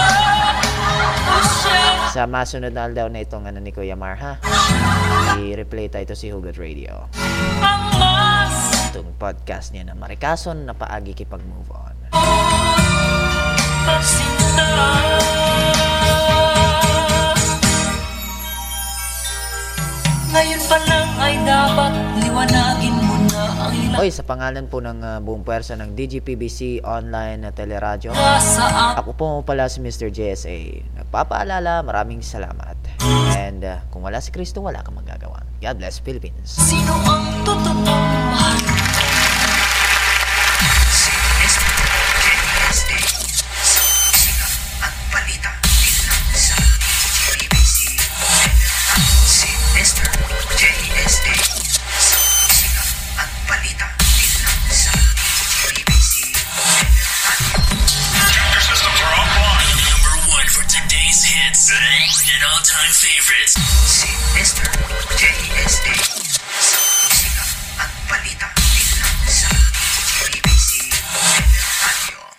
Sa 2.15 2.31
masunod 2.31 2.71
na 2.71 2.87
aldaw 2.87 3.11
na 3.11 3.27
itong 3.27 3.51
ano 3.51 3.59
ni 3.59 3.75
Kuya 3.75 3.99
Mar 3.99 4.15
ha. 4.15 4.39
I-replay 5.43 5.91
tayo 5.91 6.07
ito 6.07 6.15
si 6.15 6.31
Hugot 6.31 6.55
Radio. 6.55 7.11
Itong 8.95 9.11
podcast 9.19 9.75
niya 9.75 9.91
na 9.91 9.99
Marikason 9.99 10.63
na 10.63 10.79
paagi 10.79 11.19
kipag 11.19 11.43
move 11.43 11.67
on. 11.75 11.95
Ngayon 20.35 20.63
pa 20.67 20.79
lang 20.87 21.11
ay 21.19 21.35
dapat 21.47 21.93
liwanagin 22.23 22.94
Oy, 23.95 24.11
sa 24.11 24.27
pangalan 24.27 24.67
po 24.67 24.83
ng 24.83 24.99
ah, 25.07 25.19
buong 25.23 25.47
pwersa 25.47 25.79
ng 25.79 25.95
DGPBC 25.95 26.83
Online 26.83 27.39
na 27.39 27.51
Teleradyo, 27.55 28.11
ako 28.99 29.11
po 29.15 29.27
pala 29.47 29.71
si 29.71 29.79
Mr. 29.79 30.11
JSA. 30.11 30.83
Nagpapaalala, 30.99 31.87
maraming 31.87 32.19
salamat. 32.19 32.75
And 33.39 33.63
ah, 33.63 33.87
kung 33.95 34.03
wala 34.03 34.19
si 34.19 34.35
Kristo, 34.35 34.67
wala 34.67 34.83
kang 34.83 34.99
magagawa. 34.99 35.47
God 35.63 35.79
bless 35.79 36.03
Philippines. 36.03 36.59
Sino 36.59 36.91
ang 37.07 37.47
totoong 37.47 38.04